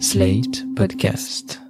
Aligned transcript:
Slate 0.00 0.64
Podcast. 0.74 1.60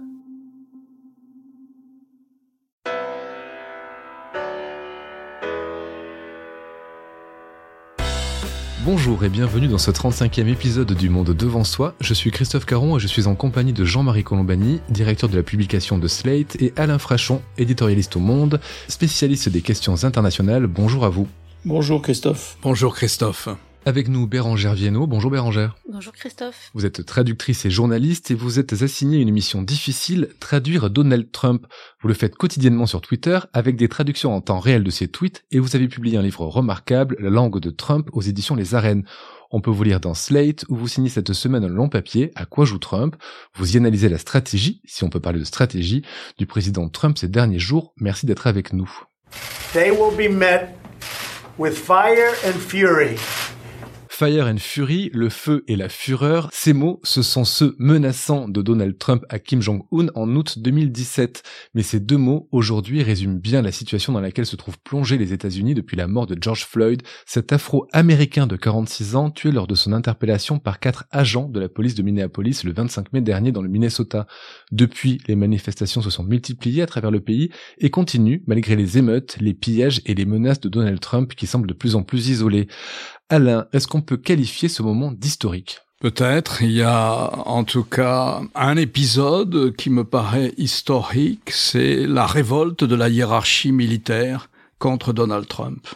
Bonjour 8.85 9.25
et 9.25 9.29
bienvenue 9.29 9.69
dans 9.69 9.79
ce 9.79 9.91
35e 9.91 10.49
épisode 10.49 10.95
du 10.95 11.11
Monde 11.11 11.31
Devant 11.35 11.65
Soi. 11.65 11.95
Je 12.01 12.15
suis 12.15 12.31
Christophe 12.31 12.65
Caron 12.65 12.97
et 12.97 13.01
je 13.01 13.07
suis 13.07 13.27
en 13.27 13.35
compagnie 13.35 13.75
de 13.75 13.85
Jean-Marie 13.85 14.25
Colombani, 14.25 14.81
directeur 14.89 15.29
de 15.29 15.37
la 15.37 15.43
publication 15.43 15.99
de 15.99 16.09
Slate, 16.09 16.57
et 16.63 16.73
Alain 16.77 16.99
Frachon, 16.99 17.43
éditorialiste 17.59 18.17
au 18.17 18.21
Monde, 18.21 18.59
spécialiste 18.89 19.51
des 19.51 19.61
questions 19.61 20.05
internationales. 20.05 20.67
Bonjour 20.67 21.05
à 21.05 21.11
vous. 21.11 21.29
Bonjour 21.67 22.01
Christophe. 22.01 22.57
Bonjour 22.63 22.95
Christophe. 22.95 23.49
Avec 23.87 24.09
nous 24.09 24.27
Bérangère 24.27 24.73
Viennot. 24.73 25.07
Bonjour 25.07 25.31
Bérangère. 25.31 25.77
Bonjour 25.93 26.15
Christophe. 26.15 26.71
Vous 26.73 26.87
êtes 26.87 27.05
traductrice 27.05 27.67
et 27.67 27.71
journaliste 27.71 28.31
et 28.31 28.35
vous 28.35 28.59
êtes 28.59 28.73
assignée 28.83 29.19
une 29.19 29.31
mission 29.31 29.61
difficile, 29.61 30.31
traduire 30.41 30.89
Donald 30.89 31.31
Trump. 31.31 31.67
Vous 32.01 32.09
le 32.09 32.15
faites 32.15 32.35
quotidiennement 32.35 32.87
sur 32.87 33.03
Twitter 33.03 33.39
avec 33.53 33.77
des 33.77 33.89
traductions 33.89 34.35
en 34.35 34.41
temps 34.41 34.59
réel 34.59 34.85
de 34.85 34.91
ses 34.91 35.09
tweets 35.09 35.45
et 35.51 35.59
vous 35.59 35.77
avez 35.77 35.87
publié 35.87 36.17
un 36.17 36.23
livre 36.23 36.47
remarquable, 36.47 37.17
La 37.21 37.29
langue 37.29 37.61
de 37.61 37.69
Trump, 37.69 38.09
aux 38.15 38.23
éditions 38.23 38.57
Les 38.57 38.75
Arènes. 38.75 39.05
On 39.51 39.61
peut 39.61 39.71
vous 39.71 39.85
lire 39.85 40.01
dans 40.01 40.15
Slate 40.15 40.65
où 40.71 40.77
vous 40.77 40.89
signez 40.89 41.11
cette 41.11 41.35
semaine 41.35 41.65
un 41.65 41.69
long 41.69 41.91
papier 41.91 42.33
À 42.37 42.47
quoi 42.47 42.65
joue 42.65 42.79
Trump? 42.79 43.17
Vous 43.55 43.75
y 43.75 43.77
analysez 43.77 44.09
la 44.09 44.19
stratégie, 44.19 44.81
si 44.87 45.05
on 45.05 45.11
peut 45.11 45.21
parler 45.21 45.41
de 45.41 45.45
stratégie, 45.45 46.03
du 46.39 46.47
président 46.47 46.89
Trump 46.89 47.19
ces 47.19 47.29
derniers 47.29 47.59
jours. 47.59 47.93
Merci 47.99 48.25
d'être 48.25 48.47
avec 48.47 48.73
nous. 48.73 48.91
They 49.75 49.91
will 49.91 50.17
be 50.17 50.33
met 50.33 50.71
with 51.59 51.75
fire 51.75 52.33
and 52.47 52.59
fury. 52.59 53.19
Fire 54.17 54.47
and 54.47 54.59
Fury, 54.59 55.11
le 55.13 55.29
feu 55.29 55.65
et 55.67 55.75
la 55.75 55.89
fureur, 55.89 56.49
ces 56.53 56.73
mots, 56.73 57.01
ce 57.03 57.21
sont 57.21 57.45
ceux 57.45 57.75
menaçants 57.81 58.49
de 58.49 58.63
Donald 58.63 58.97
Trump 58.97 59.25
à 59.29 59.41
Kim 59.41 59.61
Jong-un 59.61 60.07
en 60.15 60.37
août 60.37 60.61
2017. 60.61 61.43
Mais 61.75 61.83
ces 61.83 61.99
deux 61.99 62.17
mots, 62.17 62.49
aujourd'hui, 62.53 63.03
résument 63.03 63.35
bien 63.35 63.61
la 63.61 63.73
situation 63.73 64.13
dans 64.13 64.21
laquelle 64.21 64.47
se 64.47 64.55
trouvent 64.55 64.79
plongés 64.79 65.19
les 65.19 65.33
États-Unis 65.33 65.75
depuis 65.75 65.97
la 65.97 66.07
mort 66.07 66.29
de 66.29 66.39
George 66.41 66.65
Floyd, 66.65 67.03
cet 67.27 67.53
afro-américain 67.53 68.47
de 68.47 68.55
46 68.55 69.17
ans 69.17 69.33
tué 69.33 69.51
lors 69.51 69.67
de 69.67 69.75
son 69.75 69.93
interpellation 69.93 70.61
par 70.61 70.79
quatre 70.79 71.07
agents 71.11 71.49
de 71.49 71.59
la 71.59 71.69
police 71.69 71.97
de 71.97 72.05
Minneapolis 72.05 72.63
le 72.63 72.73
25 72.73 73.13
mai 73.13 73.21
dernier 73.21 73.51
dans 73.51 73.63
le 73.63 73.69
Minnesota. 73.69 74.29
Depuis, 74.71 75.19
les 75.27 75.35
manifestations 75.35 76.03
se 76.03 76.11
sont 76.11 76.23
multipliées 76.23 76.83
à 76.83 76.87
travers 76.87 77.11
le 77.11 77.21
pays 77.21 77.51
et 77.79 77.91
continuent 77.91 78.43
malgré 78.47 78.77
les 78.77 78.97
émeutes, 78.97 79.39
les 79.41 79.55
pillages 79.55 80.03
et 80.07 80.15
les 80.15 80.25
menaces 80.25 80.61
de 80.61 80.69
Donald 80.69 81.01
Trump 81.01 81.35
qui 81.35 81.49
semblent 81.49 81.67
de 81.67 81.75
plus 81.75 81.97
en 81.97 82.05
plus 82.05 82.29
isolés. 82.29 82.69
Alain, 83.29 83.67
est-ce 83.73 83.89
qu'on 83.89 84.03
peut 84.03 84.17
qualifier 84.17 84.69
ce 84.69 84.83
moment 84.83 85.11
d'historique? 85.11 85.79
Peut-être. 86.01 86.63
Il 86.63 86.73
y 86.73 86.83
a 86.83 87.31
en 87.47 87.65
tout 87.65 87.85
cas 87.85 88.43
un 88.55 88.77
épisode 88.77 89.75
qui 89.77 89.89
me 89.89 90.05
paraît 90.05 90.53
historique, 90.59 91.51
c'est 91.51 92.07
la 92.07 92.27
révolte 92.27 92.85
de 92.85 92.95
la 92.95 93.09
hiérarchie 93.09 93.73
militaire 93.73 94.51
contre 94.79 95.15
Donald 95.15 95.49
Trump. 95.49 95.87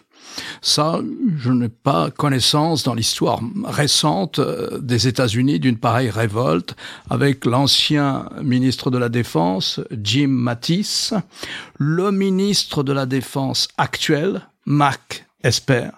Ça, 0.63 1.01
je 1.37 1.51
n'ai 1.51 1.69
pas 1.69 2.11
connaissance 2.11 2.85
dans 2.85 2.95
l'histoire 2.95 3.41
récente 3.65 4.39
euh, 4.39 4.79
des 4.79 5.09
États-Unis 5.09 5.59
d'une 5.59 5.79
pareille 5.79 6.11
révolte 6.11 6.75
avec 7.11 7.45
l'ancien 7.45 8.29
ministre 8.43 8.91
de 8.91 8.99
la 8.99 9.09
Défense, 9.09 9.81
Jim 9.91 10.29
Mattis, 10.29 11.11
le 11.79 12.11
ministre 12.11 12.83
de 12.83 12.93
la 12.93 13.07
Défense 13.07 13.69
actuel, 13.77 14.49
Mark 14.65 15.27
Esper, 15.43 15.91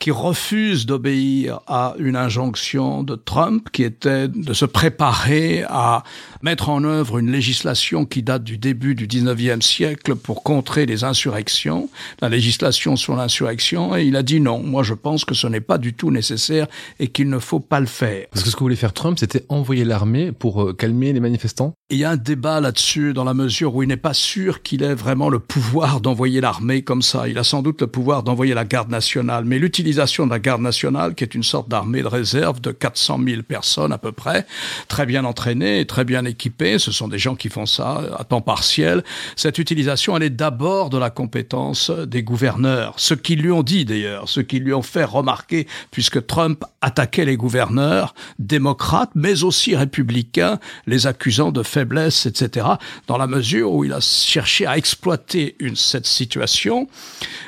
qui 0.00 0.10
refuse 0.10 0.86
d'obéir 0.86 1.60
à 1.66 1.94
une 1.98 2.16
injonction 2.16 3.02
de 3.02 3.16
Trump 3.16 3.68
qui 3.70 3.84
était 3.84 4.28
de 4.28 4.54
se 4.54 4.64
préparer 4.64 5.62
à 5.68 6.04
mettre 6.42 6.70
en 6.70 6.82
œuvre 6.84 7.18
une 7.18 7.30
législation 7.30 8.06
qui 8.06 8.22
date 8.22 8.42
du 8.42 8.56
début 8.56 8.94
du 8.94 9.06
19e 9.06 9.60
siècle 9.60 10.16
pour 10.16 10.42
contrer 10.42 10.86
les 10.86 11.04
insurrections, 11.04 11.90
la 12.22 12.30
législation 12.30 12.96
sur 12.96 13.14
l'insurrection, 13.14 13.94
et 13.94 14.04
il 14.04 14.16
a 14.16 14.22
dit 14.22 14.40
non, 14.40 14.62
moi 14.62 14.82
je 14.82 14.94
pense 14.94 15.26
que 15.26 15.34
ce 15.34 15.46
n'est 15.46 15.60
pas 15.60 15.76
du 15.76 15.92
tout 15.92 16.10
nécessaire 16.10 16.66
et 16.98 17.08
qu'il 17.08 17.28
ne 17.28 17.38
faut 17.38 17.60
pas 17.60 17.78
le 17.78 17.86
faire. 17.86 18.26
Parce 18.30 18.42
que 18.42 18.48
ce 18.50 18.56
que 18.56 18.60
voulait 18.60 18.76
faire 18.76 18.94
Trump, 18.94 19.18
c'était 19.18 19.44
envoyer 19.50 19.84
l'armée 19.84 20.32
pour 20.32 20.62
euh, 20.62 20.72
calmer 20.72 21.12
les 21.12 21.20
manifestants 21.20 21.74
Il 21.90 21.98
y 21.98 22.04
a 22.04 22.10
un 22.10 22.16
débat 22.16 22.62
là-dessus 22.62 23.12
dans 23.12 23.24
la 23.24 23.34
mesure 23.34 23.74
où 23.74 23.82
il 23.82 23.88
n'est 23.88 23.98
pas 23.98 24.14
sûr 24.14 24.62
qu'il 24.62 24.82
ait 24.82 24.94
vraiment 24.94 25.28
le 25.28 25.40
pouvoir 25.40 26.00
d'envoyer 26.00 26.40
l'armée 26.40 26.80
comme 26.80 27.02
ça. 27.02 27.28
Il 27.28 27.36
a 27.36 27.44
sans 27.44 27.60
doute 27.60 27.82
le 27.82 27.86
pouvoir 27.86 28.22
d'envoyer 28.22 28.54
la 28.54 28.64
garde 28.64 28.90
nationale, 28.90 29.44
mais 29.44 29.58
l'utilisation 29.58 29.89
de 29.94 30.30
la 30.30 30.38
garde 30.38 30.62
nationale, 30.62 31.14
qui 31.14 31.24
est 31.24 31.34
une 31.34 31.42
sorte 31.42 31.68
d'armée 31.68 32.02
de 32.02 32.06
réserve 32.06 32.60
de 32.60 32.70
400 32.70 33.20
000 33.26 33.42
personnes 33.42 33.92
à 33.92 33.98
peu 33.98 34.12
près, 34.12 34.46
très 34.88 35.06
bien 35.06 35.24
entraînées 35.24 35.80
et 35.80 35.86
très 35.86 36.04
bien 36.04 36.24
équipées. 36.24 36.78
Ce 36.78 36.92
sont 36.92 37.08
des 37.08 37.18
gens 37.18 37.34
qui 37.34 37.48
font 37.48 37.66
ça 37.66 38.02
à 38.18 38.24
temps 38.24 38.40
partiel. 38.40 39.02
Cette 39.36 39.58
utilisation, 39.58 40.16
elle 40.16 40.24
est 40.24 40.30
d'abord 40.30 40.90
de 40.90 40.98
la 40.98 41.10
compétence 41.10 41.90
des 41.90 42.22
gouverneurs. 42.22 42.94
Ce 42.96 43.14
qu'ils 43.14 43.40
lui 43.40 43.50
ont 43.50 43.62
dit 43.62 43.84
d'ailleurs, 43.84 44.28
ce 44.28 44.40
qu'ils 44.40 44.62
lui 44.62 44.74
ont 44.74 44.82
fait 44.82 45.04
remarquer, 45.04 45.66
puisque 45.90 46.26
Trump 46.26 46.64
attaquait 46.80 47.24
les 47.24 47.36
gouverneurs 47.36 48.14
démocrates, 48.38 49.10
mais 49.14 49.42
aussi 49.42 49.76
républicains, 49.76 50.58
les 50.86 51.06
accusant 51.06 51.52
de 51.52 51.62
faiblesse, 51.62 52.26
etc., 52.26 52.66
dans 53.06 53.18
la 53.18 53.26
mesure 53.26 53.72
où 53.72 53.84
il 53.84 53.92
a 53.92 54.00
cherché 54.00 54.66
à 54.66 54.76
exploiter 54.76 55.56
cette 55.74 56.06
situation 56.06 56.88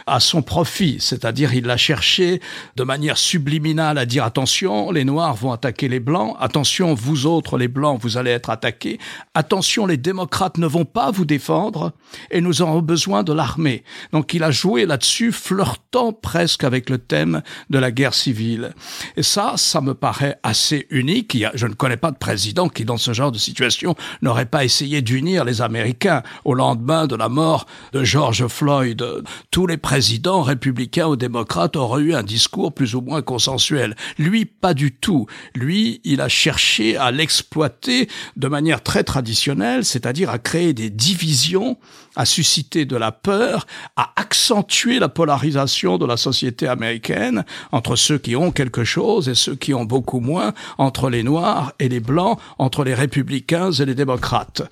à 0.07 0.21
son 0.21 0.43
profit, 0.43 0.97
c'est-à-dire 1.01 1.55
il 1.55 1.67
l'a 1.67 1.77
cherché 1.77 2.32
de 2.77 2.83
manière 2.85 3.19
subliminale 3.19 3.99
à 3.99 4.07
dire 4.07 4.25
attention, 4.25 4.91
les 4.91 5.05
Noirs 5.05 5.35
vont 5.35 5.53
attaquer 5.53 5.89
les 5.89 6.01
Blancs, 6.01 6.37
attention, 6.41 6.95
vous 6.95 7.27
autres, 7.27 7.59
les 7.59 7.69
Blancs, 7.69 7.99
vous 8.01 8.17
allez 8.17 8.31
être 8.31 8.51
attaqués, 8.51 8.99
attention, 9.35 9.87
les 9.87 9.97
démocrates 9.97 10.59
ne 10.59 10.67
vont 10.67 10.85
pas 10.85 11.11
vous 11.11 11.25
défendre 11.25 11.93
et 12.31 12.41
nous 12.41 12.63
aurons 12.63 12.81
besoin 12.81 13.23
de 13.23 13.33
l'armée. 13.33 13.85
Donc 14.13 14.35
il 14.35 14.43
a 14.43 14.51
joué 14.51 14.87
là-dessus, 14.87 15.33
flirtant 15.33 16.13
presque 16.13 16.65
avec 16.65 16.91
le 16.91 16.99
thème 16.99 17.43
de 17.71 17.79
la 17.79 17.91
guerre 17.91 18.15
civile. 18.15 18.73
Et 19.17 19.23
ça, 19.23 19.55
ça 19.57 19.81
me 19.81 19.95
paraît 19.95 20.39
assez 20.43 20.87
unique. 20.91 21.37
Je 21.55 21.67
ne 21.67 21.75
connais 21.75 21.97
pas 21.97 22.11
de 22.11 22.17
président 22.17 22.69
qui, 22.69 22.85
dans 22.85 22.97
ce 22.97 23.13
genre 23.13 23.33
de 23.33 23.39
situation, 23.39 23.95
n'aurait 24.21 24.47
pas 24.47 24.65
essayé 24.65 25.03
d'unir 25.03 25.45
les 25.45 25.63
Américains 25.63 26.23
au 26.45 26.55
lendemain 26.55 27.07
de 27.07 27.17
la 27.17 27.29
mort 27.29 27.67
de 27.93 28.05
George 28.05 28.47
Floyd. 28.47 29.05
Tous 29.51 29.67
les 29.67 29.77
présidents 29.77 30.43
républicains 30.43 31.07
ou 31.07 31.17
démocrates 31.17 31.77
auraient 31.77 32.03
eu 32.03 32.15
un 32.15 32.22
discours 32.23 32.73
plus 32.73 32.95
ou 32.95 33.01
moins 33.01 33.23
consensuel. 33.23 33.97
Lui, 34.19 34.45
pas 34.45 34.75
du 34.75 34.93
tout. 34.93 35.27
Lui, 35.55 36.01
il 36.05 36.21
a 36.21 36.29
cherché 36.29 36.97
à 36.97 37.11
l'exploiter 37.11 38.09
de 38.37 38.49
manière 38.49 38.83
très 38.83 39.05
traditionnelle, 39.05 39.85
c'est-à-dire 39.85 40.31
à 40.31 40.39
créer 40.39 40.73
des 40.73 40.91
divisions, 40.91 41.79
à 42.17 42.25
susciter 42.25 42.85
de 42.85 42.97
la 42.97 43.13
peur, 43.13 43.67
à 43.97 44.13
accentuer 44.17 44.99
la 44.99 45.09
polarisation 45.09 45.99
de 45.99 46.07
la 46.07 46.17
société 46.17 46.69
américaine 46.69 47.45
entre 47.71 47.97
ceux 47.97 48.19
qui 48.19 48.37
ont 48.37 48.51
quelque 48.51 48.85
chose 48.85 49.29
et 49.29 49.35
ceux 49.35 49.55
qui 49.55 49.75
ont 49.75 49.85
beaucoup 49.85 50.21
moins, 50.21 50.53
entre 50.79 51.11
les 51.11 51.23
Noirs 51.23 51.73
et 51.79 51.89
les 51.89 52.01
Blancs, 52.01 52.39
entre 52.59 52.85
les 52.85 52.95
républicains 52.95 53.73
et 53.73 53.85
les 53.85 53.95
démocrates. 53.95 54.63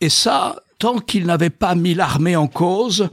Et 0.00 0.08
ça, 0.08 0.56
tant 0.78 0.98
qu'il 0.98 1.26
n'avait 1.26 1.50
pas 1.50 1.74
mis 1.74 1.94
l'armée 1.94 2.36
en 2.36 2.46
cause, 2.46 3.08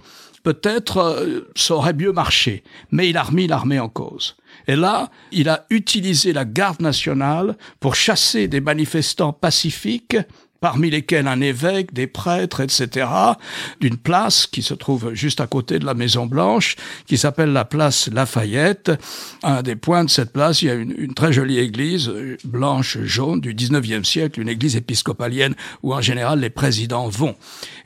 peut-être 0.46 0.98
euh, 0.98 1.52
ça 1.56 1.76
aurait 1.76 1.94
mieux 1.94 2.14
marché. 2.14 2.64
Mais 2.92 3.10
il 3.10 3.18
a 3.18 3.24
remis 3.24 3.48
l'armée 3.48 3.80
en 3.80 3.90
cause. 3.90 4.38
Et 4.68 4.76
là, 4.76 5.10
il 5.32 5.50
a 5.50 5.66
utilisé 5.70 6.34
la 6.34 6.46
garde 6.46 6.82
nationale 6.82 7.58
pour 7.80 7.96
chasser 7.96 8.48
des 8.48 8.62
manifestants 8.62 9.34
pacifiques 9.34 10.18
parmi 10.60 10.90
lesquels 10.90 11.28
un 11.28 11.42
évêque, 11.42 11.94
des 11.94 12.08
prêtres, 12.08 12.62
etc., 12.62 13.08
d'une 13.82 13.98
place 13.98 14.48
qui 14.48 14.62
se 14.62 14.74
trouve 14.74 15.14
juste 15.14 15.42
à 15.42 15.48
côté 15.48 15.80
de 15.80 15.86
la 15.86 15.94
Maison 15.94 16.26
Blanche, 16.26 16.76
qui 17.08 17.18
s'appelle 17.18 17.54
la 17.54 17.66
place 17.66 18.10
Lafayette. 18.12 18.92
un 19.44 19.62
des 19.62 19.76
points 19.76 20.04
de 20.04 20.10
cette 20.10 20.34
place, 20.34 20.62
il 20.62 20.68
y 20.68 20.72
a 20.72 20.76
une, 20.76 20.96
une 20.98 21.14
très 21.14 21.34
jolie 21.34 21.60
église 21.60 22.10
euh, 22.10 22.38
blanche 22.44 22.98
jaune 23.04 23.42
du 23.42 23.54
19e 23.54 24.04
siècle, 24.04 24.42
une 24.42 24.50
église 24.50 24.76
épiscopalienne 24.76 25.56
où 25.84 25.94
en 25.94 26.02
général 26.02 26.40
les 26.40 26.50
présidents 26.50 27.10
vont. 27.10 27.36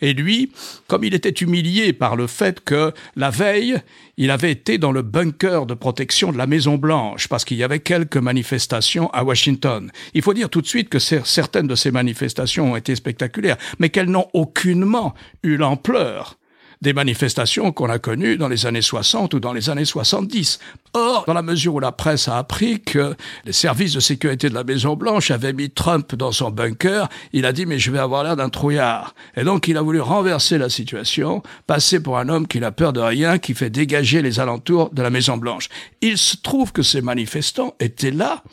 Et 0.02 0.14
lui, 0.14 0.52
comme 0.88 1.04
il 1.04 1.14
était 1.14 1.30
humilié 1.30 1.94
par 1.94 2.16
le 2.16 2.28
fait 2.28 2.64
que 2.64 2.94
la 3.16 3.30
veille, 3.30 3.78
il 4.20 4.32
avait 4.32 4.52
été 4.52 4.78
dans 4.78 4.92
le 4.92 5.02
bunker 5.02 5.66
de 5.66 5.74
protection 5.74 6.34
de 6.34 6.38
la 6.38 6.46
Maison 6.46 6.78
Blanche 6.78 7.30
parce 7.30 7.46
qu'il 7.46 7.58
y 7.58 7.64
avait 7.64 7.80
quelques 7.80 8.18
manifestations 8.18 9.10
à 9.12 9.24
Washington. 9.24 9.92
Il 10.14 10.22
faut 10.22 10.34
dire 10.34 10.50
tout 10.50 10.62
de 10.62 10.68
suite 10.68 10.90
que 10.90 11.00
certaines 11.00 11.68
de 11.68 11.76
ces 11.76 11.90
manifestations 11.90 12.74
ont 12.74 12.76
été 12.76 12.96
spectaculaires, 12.96 13.58
mais 13.80 13.90
qu'elles 13.90 14.12
n'ont 14.12 14.28
aucunement 14.34 15.14
eu 15.42 15.56
l'ampleur 15.56 16.39
des 16.82 16.94
manifestations 16.94 17.72
qu'on 17.74 17.90
a 17.90 18.00
connues 18.00 18.38
dans 18.38 18.48
les 18.48 18.66
années 18.66 18.82
60 18.82 19.34
ou 19.34 19.40
dans 19.40 19.52
les 19.52 19.70
années 19.70 19.86
70. 19.86 20.60
Or, 20.94 21.26
dans 21.28 21.34
la 21.34 21.42
mesure 21.42 21.76
où 21.76 21.80
la 21.80 21.92
presse 21.92 22.28
a 22.28 22.38
appris 22.38 22.82
que 22.82 23.16
les 23.46 23.52
services 23.52 23.94
de 23.94 24.00
sécurité 24.00 24.50
de 24.50 24.54
la 24.54 24.64
Maison 24.64 24.96
Blanche 24.96 25.30
avaient 25.30 25.54
mis 25.54 25.70
Trump 25.70 26.16
dans 26.16 26.32
son 26.32 26.52
bunker, 26.52 27.10
il 27.34 27.46
a 27.46 27.52
dit 27.52 27.66
mais 27.66 27.80
je 27.80 27.92
vais 27.92 28.00
avoir 28.00 28.24
l'air 28.24 28.38
d'un 28.38 28.50
trouillard. 28.50 29.14
Et 29.36 29.44
donc 29.44 29.68
il 29.68 29.76
a 29.78 29.82
voulu 29.82 30.00
renverser 30.00 30.58
la 30.58 30.70
situation, 30.70 31.44
passer 31.68 32.02
pour 32.02 32.18
un 32.18 32.30
homme 32.30 32.48
qui 32.48 32.60
n'a 32.60 32.72
peur 32.72 32.94
de 32.94 33.02
rien, 33.02 33.40
qui 33.40 33.54
fait 33.54 33.70
dégager 33.70 34.22
les 34.22 34.40
alentours 34.40 34.90
de 34.92 35.02
la 35.02 35.10
Maison 35.10 35.38
Blanche. 35.38 35.68
Il 36.02 36.18
se 36.18 36.38
trouve 36.38 36.72
que 36.72 36.82
ces 36.82 37.02
manifestants 37.02 37.76
étaient 37.80 38.12
là 38.12 38.44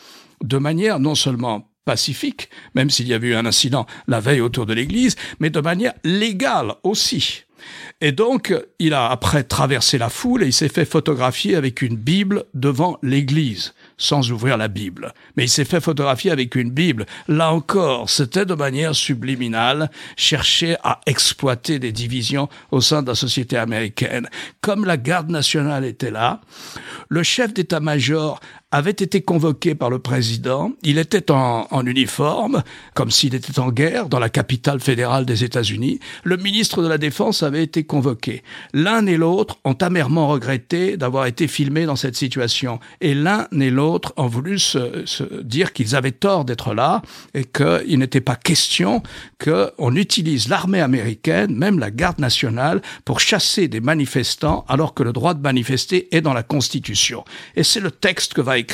de 0.42 0.58
manière 0.58 0.98
non 0.98 1.14
seulement 1.14 1.70
pacifique, 1.84 2.50
même 2.74 2.90
s'il 2.90 3.06
y 3.06 3.14
avait 3.14 3.28
eu 3.28 3.34
un 3.36 3.46
incident 3.46 3.86
la 4.08 4.18
veille 4.20 4.40
autour 4.40 4.66
de 4.66 4.74
l'église, 4.74 5.14
mais 5.38 5.50
de 5.50 5.60
manière 5.60 5.94
légale 6.02 6.74
aussi. 6.82 7.45
Et 8.00 8.12
donc, 8.12 8.54
il 8.78 8.94
a 8.94 9.10
après 9.10 9.42
traversé 9.42 9.98
la 9.98 10.08
foule 10.08 10.42
et 10.42 10.46
il 10.46 10.52
s'est 10.52 10.68
fait 10.68 10.84
photographier 10.84 11.56
avec 11.56 11.82
une 11.82 11.96
Bible 11.96 12.44
devant 12.54 12.98
l'église 13.02 13.74
sans 13.98 14.30
ouvrir 14.30 14.56
la 14.56 14.68
Bible. 14.68 15.14
Mais 15.36 15.44
il 15.44 15.48
s'est 15.48 15.64
fait 15.64 15.80
photographier 15.80 16.30
avec 16.30 16.54
une 16.54 16.70
Bible. 16.70 17.06
Là 17.28 17.52
encore, 17.52 18.10
c'était 18.10 18.44
de 18.44 18.54
manière 18.54 18.94
subliminale 18.94 19.90
chercher 20.16 20.76
à 20.82 21.00
exploiter 21.06 21.78
des 21.78 21.92
divisions 21.92 22.48
au 22.70 22.80
sein 22.80 23.02
de 23.02 23.08
la 23.08 23.14
société 23.14 23.56
américaine. 23.56 24.28
Comme 24.60 24.84
la 24.84 24.96
garde 24.96 25.30
nationale 25.30 25.84
était 25.84 26.10
là, 26.10 26.40
le 27.08 27.22
chef 27.22 27.54
d'état-major 27.54 28.40
avait 28.76 28.90
été 28.90 29.22
convoqué 29.22 29.74
par 29.74 29.88
le 29.88 29.98
président. 29.98 30.72
Il 30.82 30.98
était 30.98 31.30
en, 31.30 31.86
uniforme, 31.86 32.62
comme 32.92 33.10
s'il 33.10 33.34
était 33.34 33.58
en 33.58 33.70
guerre, 33.70 34.10
dans 34.10 34.18
la 34.18 34.28
capitale 34.28 34.80
fédérale 34.80 35.24
des 35.24 35.44
États-Unis. 35.44 35.98
Le 36.24 36.36
ministre 36.36 36.82
de 36.82 36.88
la 36.88 36.98
Défense 36.98 37.42
avait 37.42 37.62
été 37.62 37.84
convoqué. 37.84 38.42
L'un 38.74 39.06
et 39.06 39.16
l'autre 39.16 39.56
ont 39.64 39.78
amèrement 39.80 40.28
regretté 40.28 40.98
d'avoir 40.98 41.24
été 41.24 41.48
filmés 41.48 41.86
dans 41.86 41.96
cette 41.96 42.16
situation. 42.16 42.78
Et 43.00 43.14
l'un 43.14 43.48
et 43.58 43.70
l'autre 43.70 44.12
ont 44.18 44.26
voulu 44.26 44.58
se, 44.58 45.06
se 45.06 45.24
dire 45.42 45.72
qu'ils 45.72 45.96
avaient 45.96 46.12
tort 46.12 46.44
d'être 46.44 46.74
là 46.74 47.00
et 47.32 47.44
qu'il 47.44 47.98
n'était 47.98 48.20
pas 48.20 48.36
question 48.36 49.02
qu'on 49.42 49.96
utilise 49.96 50.48
l'armée 50.48 50.82
américaine, 50.82 51.56
même 51.56 51.78
la 51.78 51.90
garde 51.90 52.18
nationale, 52.18 52.82
pour 53.06 53.20
chasser 53.20 53.68
des 53.68 53.80
manifestants 53.80 54.66
alors 54.68 54.92
que 54.92 55.02
le 55.02 55.14
droit 55.14 55.32
de 55.32 55.40
manifester 55.40 56.14
est 56.14 56.20
dans 56.20 56.34
la 56.34 56.42
Constitution. 56.42 57.24
Et 57.54 57.64
c'est 57.64 57.80
le 57.80 57.90
texte 57.90 58.34
que 58.34 58.42
va 58.42 58.58
écrire 58.58 58.65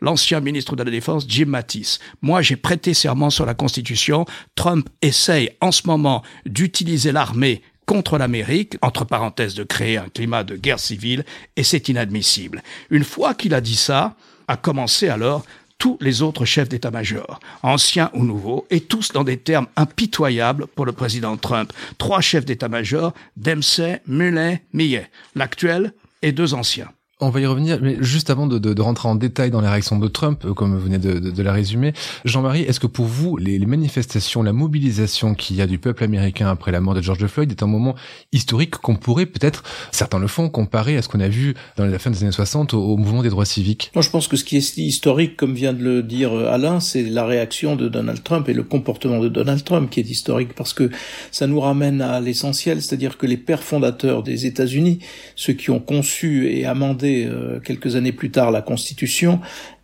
l'ancien 0.00 0.40
ministre 0.40 0.76
de 0.76 0.82
la 0.82 0.90
Défense, 0.90 1.24
Jim 1.28 1.46
Mattis. 1.46 1.98
Moi, 2.22 2.42
j'ai 2.42 2.56
prêté 2.56 2.94
serment 2.94 3.30
sur 3.30 3.46
la 3.46 3.54
Constitution. 3.54 4.24
Trump 4.54 4.88
essaye 5.02 5.50
en 5.60 5.72
ce 5.72 5.86
moment 5.86 6.22
d'utiliser 6.44 7.12
l'armée 7.12 7.62
contre 7.86 8.18
l'Amérique, 8.18 8.76
entre 8.82 9.04
parenthèses 9.04 9.54
de 9.54 9.64
créer 9.64 9.96
un 9.96 10.08
climat 10.08 10.44
de 10.44 10.56
guerre 10.56 10.80
civile, 10.80 11.24
et 11.56 11.62
c'est 11.62 11.88
inadmissible. 11.88 12.62
Une 12.90 13.04
fois 13.04 13.34
qu'il 13.34 13.54
a 13.54 13.60
dit 13.60 13.76
ça, 13.76 14.16
a 14.48 14.56
commencé 14.56 15.08
alors 15.08 15.44
tous 15.78 15.98
les 16.00 16.22
autres 16.22 16.44
chefs 16.44 16.68
d'état-major, 16.68 17.38
anciens 17.62 18.10
ou 18.14 18.24
nouveaux, 18.24 18.66
et 18.70 18.80
tous 18.80 19.12
dans 19.12 19.24
des 19.24 19.36
termes 19.36 19.66
impitoyables 19.76 20.66
pour 20.68 20.86
le 20.86 20.92
président 20.92 21.36
Trump. 21.36 21.72
Trois 21.98 22.20
chefs 22.20 22.44
d'état-major, 22.44 23.12
Dempsey, 23.36 24.00
Mullen, 24.06 24.58
Millet. 24.72 25.10
L'actuel 25.34 25.92
et 26.22 26.32
deux 26.32 26.54
anciens. 26.54 26.88
On 27.18 27.30
va 27.30 27.40
y 27.40 27.46
revenir, 27.46 27.78
mais 27.80 27.96
juste 28.00 28.28
avant 28.28 28.46
de, 28.46 28.58
de, 28.58 28.74
de, 28.74 28.82
rentrer 28.82 29.08
en 29.08 29.14
détail 29.14 29.50
dans 29.50 29.62
les 29.62 29.68
réactions 29.68 29.98
de 29.98 30.06
Trump, 30.06 30.44
euh, 30.44 30.52
comme 30.52 30.74
vous 30.74 30.84
venez 30.84 30.98
de, 30.98 31.18
de 31.18 31.42
la 31.42 31.50
résumer, 31.50 31.94
Jean-Marie, 32.26 32.60
est-ce 32.64 32.78
que 32.78 32.86
pour 32.86 33.06
vous, 33.06 33.38
les, 33.38 33.58
les 33.58 33.64
manifestations, 33.64 34.42
la 34.42 34.52
mobilisation 34.52 35.34
qu'il 35.34 35.56
y 35.56 35.62
a 35.62 35.66
du 35.66 35.78
peuple 35.78 36.04
américain 36.04 36.46
après 36.46 36.72
la 36.72 36.80
mort 36.82 36.92
de 36.92 37.00
George 37.00 37.26
Floyd 37.26 37.50
est 37.50 37.62
un 37.62 37.66
moment 37.66 37.94
historique 38.32 38.72
qu'on 38.72 38.96
pourrait 38.96 39.24
peut-être, 39.24 39.62
certains 39.92 40.18
le 40.18 40.26
font, 40.26 40.50
comparer 40.50 40.98
à 40.98 41.00
ce 41.00 41.08
qu'on 41.08 41.20
a 41.20 41.28
vu 41.28 41.54
dans 41.78 41.86
la 41.86 41.98
fin 41.98 42.10
des 42.10 42.22
années 42.22 42.32
60 42.32 42.74
au, 42.74 42.82
au, 42.82 42.98
mouvement 42.98 43.22
des 43.22 43.30
droits 43.30 43.46
civiques? 43.46 43.92
Moi, 43.94 44.02
je 44.02 44.10
pense 44.10 44.28
que 44.28 44.36
ce 44.36 44.44
qui 44.44 44.58
est 44.58 44.76
historique, 44.76 45.38
comme 45.38 45.54
vient 45.54 45.72
de 45.72 45.82
le 45.82 46.02
dire 46.02 46.34
euh, 46.34 46.52
Alain, 46.52 46.80
c'est 46.80 47.04
la 47.04 47.24
réaction 47.24 47.76
de 47.76 47.88
Donald 47.88 48.22
Trump 48.22 48.46
et 48.50 48.52
le 48.52 48.62
comportement 48.62 49.20
de 49.20 49.30
Donald 49.30 49.64
Trump 49.64 49.88
qui 49.88 50.00
est 50.00 50.10
historique 50.10 50.52
parce 50.54 50.74
que 50.74 50.90
ça 51.30 51.46
nous 51.46 51.60
ramène 51.60 52.02
à 52.02 52.20
l'essentiel, 52.20 52.82
c'est-à-dire 52.82 53.16
que 53.16 53.24
les 53.24 53.38
pères 53.38 53.62
fondateurs 53.62 54.22
des 54.22 54.44
États-Unis, 54.44 54.98
ceux 55.34 55.54
qui 55.54 55.70
ont 55.70 55.80
conçu 55.80 56.50
et 56.50 56.66
amendé 56.66 57.05
euh, 57.06 57.60
quelques 57.60 57.96
années 57.96 58.12
plus 58.12 58.30
tard 58.30 58.50
la 58.50 58.62
Constitution, 58.62 59.40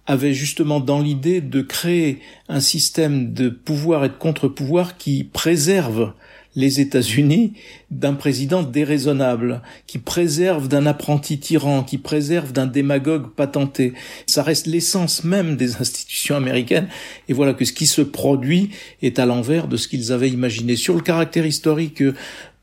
avait 0.07 0.35
justement 0.35 0.81
dans 0.81 1.01
l'idée 1.01 1.41
de 1.41 1.63
créer 1.63 2.21
un 2.49 2.61
système 2.61 3.33
de 3.33 3.49
pouvoir 3.49 4.05
et 4.05 4.09
de 4.09 4.15
contre-pouvoir 4.15 4.97
qui 4.97 5.25
préserve 5.25 6.13
les 6.55 6.81
États-Unis 6.81 7.55
d'un 7.91 8.15
président 8.15 8.63
déraisonnable, 8.63 9.63
qui 9.87 9.99
préserve 9.99 10.69
d'un 10.69 10.87
apprenti 10.87 11.39
tyran, 11.39 11.83
qui 11.83 11.99
préserve 11.99 12.53
d'un 12.53 12.67
démagogue 12.67 13.31
patenté. 13.35 13.95
Ça 14.27 14.43
reste 14.43 14.67
l'essence 14.67 15.25
même 15.25 15.57
des 15.57 15.77
institutions 15.77 16.37
américaines. 16.37 16.89
Et 17.29 17.33
voilà 17.33 17.55
que 17.55 17.65
ce 17.65 17.73
qui 17.73 17.87
se 17.87 18.03
produit 18.03 18.71
est 19.01 19.19
à 19.19 19.27
l'envers 19.27 19.67
de 19.67 19.77
ce 19.77 19.89
qu'ils 19.89 20.13
avaient 20.13 20.31
imaginé. 20.31 20.77
Sur 20.77 20.95
le 20.95 21.01
caractère 21.01 21.47
historique 21.47 22.03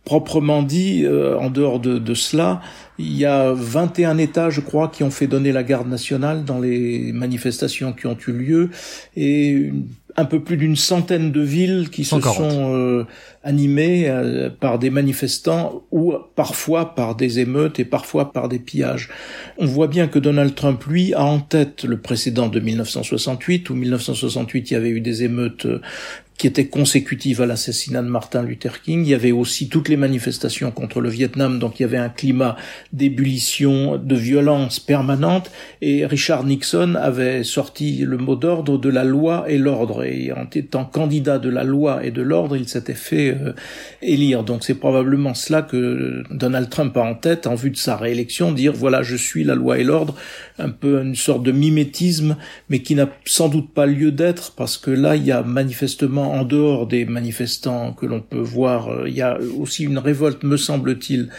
proprement 0.05 0.63
dit, 0.63 1.03
euh, 1.05 1.37
en 1.37 1.49
dehors 1.49 1.79
de, 1.79 1.99
de, 1.99 2.13
cela, 2.13 2.61
il 2.97 3.15
y 3.15 3.25
a 3.25 3.53
21 3.53 4.17
États, 4.17 4.49
je 4.49 4.61
crois, 4.61 4.87
qui 4.87 5.03
ont 5.03 5.11
fait 5.11 5.27
donner 5.27 5.51
la 5.51 5.63
garde 5.63 5.87
nationale 5.87 6.45
dans 6.45 6.59
les 6.59 7.11
manifestations 7.13 7.93
qui 7.93 8.07
ont 8.07 8.17
eu 8.27 8.31
lieu, 8.31 8.69
et 9.15 9.71
un 10.17 10.25
peu 10.25 10.41
plus 10.41 10.57
d'une 10.57 10.75
centaine 10.75 11.31
de 11.31 11.41
villes 11.41 11.89
qui 11.91 12.03
140. 12.03 12.35
se 12.35 12.41
sont 12.41 12.73
euh, 12.73 13.05
animées 13.43 14.09
euh, 14.09 14.49
par 14.49 14.79
des 14.79 14.89
manifestants 14.89 15.83
ou 15.91 16.13
parfois 16.35 16.95
par 16.95 17.15
des 17.15 17.39
émeutes 17.39 17.79
et 17.79 17.85
parfois 17.85 18.33
par 18.33 18.49
des 18.49 18.59
pillages. 18.59 19.09
On 19.59 19.65
voit 19.65 19.87
bien 19.87 20.07
que 20.07 20.19
Donald 20.19 20.55
Trump, 20.55 20.83
lui, 20.85 21.13
a 21.13 21.23
en 21.23 21.39
tête 21.39 21.83
le 21.83 21.97
précédent 21.97 22.47
de 22.47 22.59
1968, 22.59 23.69
où 23.69 23.75
1968 23.75 24.71
il 24.71 24.73
y 24.73 24.77
avait 24.77 24.89
eu 24.89 25.01
des 25.01 25.23
émeutes 25.23 25.67
qui 26.39 26.47
était 26.47 26.68
consécutive 26.68 27.41
à 27.41 27.45
l'assassinat 27.45 28.01
de 28.01 28.07
Martin 28.07 28.44
Luther 28.44 28.81
King. 28.81 29.03
Il 29.03 29.09
y 29.09 29.13
avait 29.13 29.33
aussi 29.33 29.68
toutes 29.68 29.89
les 29.89 29.97
manifestations 29.97 30.71
contre 30.71 31.01
le 31.01 31.09
Vietnam, 31.09 31.59
donc 31.59 31.80
il 31.80 31.83
y 31.83 31.86
avait 31.86 31.97
un 31.97 32.07
climat 32.07 32.56
d'ébullition, 32.94 33.97
de 33.97 34.15
violence 34.15 34.80
permanente, 34.80 35.51
et 35.81 36.06
Richard 36.06 36.45
Nixon 36.45 36.95
avait 36.95 37.44
sorti 37.44 38.06
le 38.06 38.18
mot 38.18 38.38
d'ordre 38.38 38.77
de 38.77 38.88
la 38.88 39.03
loi 39.03 39.44
et 39.50 39.57
l'ordre, 39.57 40.06
et 40.06 40.31
en 40.31 40.47
étant 40.53 40.86
candidat 40.86 41.39
de 41.39 41.50
la 41.50 41.65
loi 41.65 42.06
et 42.06 42.12
de 42.12 42.21
l'ordre, 42.21 42.56
il 42.56 42.69
s'était 42.69 42.94
fait 42.94 43.31
euh, 43.31 43.51
élire. 44.01 44.45
Donc 44.45 44.63
c'est 44.63 44.75
probablement 44.75 45.33
cela 45.33 45.62
que 45.62 46.24
Donald 46.31 46.69
Trump 46.69 46.95
a 46.95 47.01
en 47.01 47.15
tête 47.15 47.47
en 47.47 47.56
vue 47.56 47.71
de 47.71 47.77
sa 47.77 47.97
réélection, 47.97 48.53
dire 48.53 48.71
voilà 48.71 49.03
je 49.03 49.18
suis 49.18 49.44
la 49.44 49.56
loi 49.56 49.77
et 49.77 49.83
l'ordre, 49.83 50.15
un 50.57 50.69
peu 50.69 51.01
une 51.01 51.15
sorte 51.15 51.44
de 51.44 51.51
mimétisme, 51.51 52.38
mais 52.69 52.80
qui 52.80 52.95
n'a 52.95 53.09
sans 53.25 53.50
doute 53.50 53.74
pas 53.74 53.85
lieu 53.85 54.13
d'être, 54.13 54.53
parce 54.56 54.77
que 54.77 54.92
là 54.92 55.18
il 55.18 55.25
y 55.25 55.33
a 55.33 55.44
manifestement 55.44 56.28
en 56.29 56.43
dehors 56.43 56.87
des 56.87 57.05
manifestants 57.05 57.93
que 57.93 58.05
l'on 58.05 58.21
peut 58.21 58.39
voir, 58.39 58.89
euh, 58.89 59.09
il 59.09 59.15
y 59.15 59.21
a 59.21 59.37
aussi 59.57 59.83
une 59.83 59.97
révolte, 59.97 60.43
me 60.43 60.57
semble-t-il, 60.57 61.29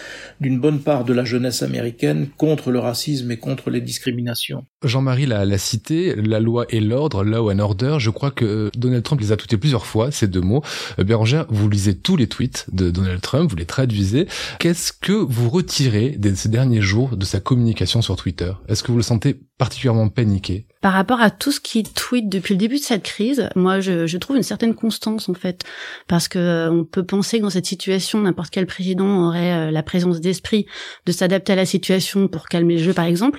d'une 0.40 0.60
bonne 0.60 0.80
part 0.80 1.04
de 1.04 1.12
la 1.12 1.24
jeunesse 1.24 1.62
américaine 1.62 2.28
contre 2.36 2.70
le 2.70 2.78
racisme 2.78 3.30
et 3.30 3.36
contre 3.36 3.70
les 3.70 3.80
discriminations. 3.80 4.64
Jean-Marie 4.84 5.26
l'a 5.26 5.58
cité, 5.58 6.14
la 6.16 6.40
loi 6.40 6.66
et 6.70 6.80
l'ordre, 6.80 7.24
law 7.24 7.50
and 7.50 7.58
order, 7.58 7.96
je 7.98 8.10
crois 8.10 8.30
que 8.30 8.70
Donald 8.76 9.02
Trump 9.02 9.20
les 9.20 9.32
a 9.32 9.36
toutés 9.36 9.56
plusieurs 9.56 9.86
fois, 9.86 10.10
ces 10.10 10.26
deux 10.26 10.40
mots. 10.40 10.62
Euh, 10.98 11.04
Bérangère, 11.04 11.46
vous 11.48 11.68
lisez 11.68 11.96
tous 11.96 12.16
les 12.16 12.26
tweets 12.26 12.66
de 12.72 12.90
Donald 12.90 13.20
Trump, 13.20 13.50
vous 13.50 13.56
les 13.56 13.66
traduisez. 13.66 14.26
Qu'est-ce 14.58 14.92
que 14.92 15.12
vous 15.12 15.50
retirez 15.50 16.10
de 16.10 16.34
ces 16.34 16.48
derniers 16.48 16.82
jours 16.82 17.16
de 17.16 17.24
sa 17.24 17.40
communication 17.40 18.02
sur 18.02 18.16
Twitter? 18.16 18.52
Est-ce 18.68 18.82
que 18.82 18.92
vous 18.92 18.98
le 18.98 19.02
sentez 19.02 19.40
particulièrement 19.60 20.08
paniqué 20.08 20.64
Par 20.80 20.94
rapport 20.94 21.20
à 21.20 21.30
tout 21.30 21.52
ce 21.52 21.60
qu'il 21.60 21.86
tweet 21.92 22.30
depuis 22.30 22.54
le 22.54 22.58
début 22.58 22.78
de 22.78 22.82
cette 22.82 23.02
crise, 23.02 23.50
moi 23.54 23.80
je, 23.80 24.06
je 24.06 24.16
trouve 24.16 24.38
une 24.38 24.42
certaine 24.42 24.74
constance 24.74 25.28
en 25.28 25.34
fait, 25.34 25.64
parce 26.08 26.28
que 26.28 26.38
euh, 26.38 26.70
on 26.70 26.84
peut 26.84 27.04
penser 27.04 27.36
que 27.36 27.42
dans 27.42 27.50
cette 27.50 27.66
situation, 27.66 28.22
n'importe 28.22 28.48
quel 28.48 28.64
président 28.64 29.26
aurait 29.28 29.52
euh, 29.52 29.70
la 29.70 29.82
présence 29.82 30.22
d'esprit 30.22 30.64
de 31.04 31.12
s'adapter 31.12 31.52
à 31.52 31.56
la 31.56 31.66
situation 31.66 32.26
pour 32.26 32.48
calmer 32.48 32.78
le 32.78 32.82
jeu 32.82 32.94
par 32.94 33.04
exemple. 33.04 33.38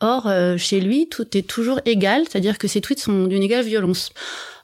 Or, 0.00 0.26
euh, 0.26 0.58
chez 0.58 0.82
lui, 0.82 1.08
tout 1.08 1.34
est 1.34 1.48
toujours 1.48 1.80
égal, 1.86 2.24
c'est-à-dire 2.28 2.58
que 2.58 2.68
ses 2.68 2.82
tweets 2.82 3.00
sont 3.00 3.24
d'une 3.24 3.42
égale 3.42 3.64
violence. 3.64 4.12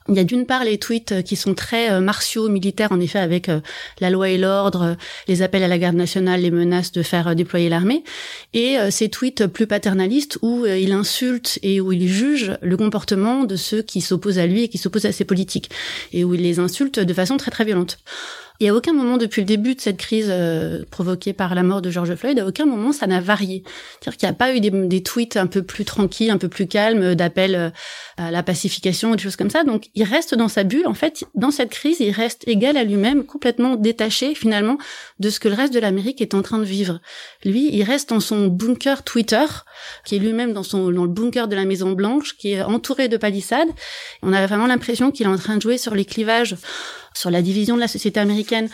Il 0.09 0.15
y 0.15 0.19
a 0.19 0.23
d'une 0.23 0.45
part 0.45 0.63
les 0.63 0.77
tweets 0.77 1.23
qui 1.23 1.35
sont 1.35 1.53
très 1.53 1.91
euh, 1.91 1.99
martiaux, 1.99 2.49
militaires, 2.49 2.91
en 2.91 2.99
effet, 2.99 3.19
avec 3.19 3.49
euh, 3.49 3.59
la 3.99 4.09
loi 4.09 4.29
et 4.29 4.37
l'ordre, 4.37 4.97
les 5.27 5.41
appels 5.41 5.63
à 5.63 5.67
la 5.67 5.77
garde 5.77 5.95
nationale, 5.95 6.41
les 6.41 6.51
menaces 6.51 6.91
de 6.91 7.03
faire 7.03 7.35
déployer 7.35 7.69
l'armée, 7.69 8.03
et 8.53 8.77
ces 8.89 9.09
tweets 9.09 9.47
plus 9.47 9.67
paternalistes 9.67 10.39
où 10.41 10.65
il 10.65 10.91
insulte 10.91 11.59
et 11.61 11.79
où 11.79 11.91
il 11.91 12.07
juge 12.07 12.57
le 12.61 12.77
comportement 12.77 13.43
de 13.43 13.55
ceux 13.55 13.81
qui 13.81 14.01
s'opposent 14.01 14.39
à 14.39 14.47
lui 14.47 14.63
et 14.63 14.67
qui 14.67 14.77
s'opposent 14.77 15.05
à 15.05 15.11
ses 15.11 15.25
politiques, 15.25 15.69
et 16.13 16.23
où 16.23 16.33
il 16.33 16.41
les 16.41 16.59
insulte 16.59 16.99
de 16.99 17.13
façon 17.13 17.37
très 17.37 17.51
très 17.51 17.65
violente. 17.65 17.99
Et 18.61 18.69
à 18.69 18.75
aucun 18.75 18.93
moment 18.93 19.17
depuis 19.17 19.41
le 19.41 19.47
début 19.47 19.73
de 19.73 19.81
cette 19.81 19.97
crise 19.97 20.27
euh, 20.29 20.85
provoquée 20.91 21.33
par 21.33 21.55
la 21.55 21.63
mort 21.63 21.81
de 21.81 21.89
George 21.89 22.13
Floyd, 22.13 22.37
à 22.37 22.45
aucun 22.45 22.67
moment 22.67 22.91
ça 22.91 23.07
n'a 23.07 23.19
varié. 23.19 23.63
C'est-à-dire 23.99 24.17
qu'il 24.19 24.29
n'y 24.29 24.31
a 24.31 24.35
pas 24.35 24.55
eu 24.55 24.59
des, 24.59 25.01
tweets 25.01 25.35
un 25.35 25.47
peu 25.47 25.63
plus 25.63 25.83
tranquilles, 25.83 26.29
un 26.29 26.37
peu 26.37 26.47
plus 26.47 26.67
calmes, 26.67 27.15
d'appels 27.15 27.55
euh, 27.55 27.69
à 28.17 28.29
la 28.29 28.43
pacification, 28.43 29.15
des 29.15 29.17
choses 29.17 29.35
comme 29.35 29.49
ça. 29.49 29.63
Donc 29.63 29.89
il 29.95 30.03
reste 30.03 30.35
dans 30.35 30.47
sa 30.47 30.63
bulle. 30.63 30.85
En 30.85 30.93
fait, 30.93 31.25
dans 31.33 31.49
cette 31.49 31.71
crise, 31.71 31.97
il 32.01 32.11
reste 32.11 32.47
égal 32.47 32.77
à 32.77 32.83
lui-même, 32.83 33.25
complètement 33.25 33.75
détaché 33.75 34.35
finalement 34.35 34.77
de 35.17 35.31
ce 35.31 35.39
que 35.39 35.49
le 35.49 35.55
reste 35.55 35.73
de 35.73 35.79
l'Amérique 35.79 36.21
est 36.21 36.35
en 36.35 36.43
train 36.43 36.59
de 36.59 36.63
vivre. 36.63 37.01
Lui, 37.43 37.67
il 37.73 37.81
reste 37.81 38.09
dans 38.09 38.19
son 38.19 38.45
bunker 38.45 39.01
Twitter, 39.01 39.45
qui 40.05 40.17
est 40.17 40.19
lui-même 40.19 40.53
dans 40.53 40.61
son 40.61 40.91
dans 40.91 41.05
le 41.05 41.09
bunker 41.09 41.47
de 41.47 41.55
la 41.55 41.65
Maison 41.65 41.93
Blanche, 41.93 42.37
qui 42.37 42.51
est 42.51 42.61
entouré 42.61 43.07
de 43.07 43.17
palissades. 43.17 43.69
On 44.21 44.33
a 44.33 44.45
vraiment 44.45 44.67
l'impression 44.67 45.09
qu'il 45.09 45.25
est 45.25 45.29
en 45.29 45.37
train 45.37 45.57
de 45.57 45.63
jouer 45.63 45.79
sur 45.79 45.95
les 45.95 46.05
clivages 46.05 46.55
sur 47.13 47.29
la 47.29 47.41
division 47.41 47.75
de 47.75 47.81
la 47.81 47.87
société 47.87 48.19
américaine, 48.19 48.69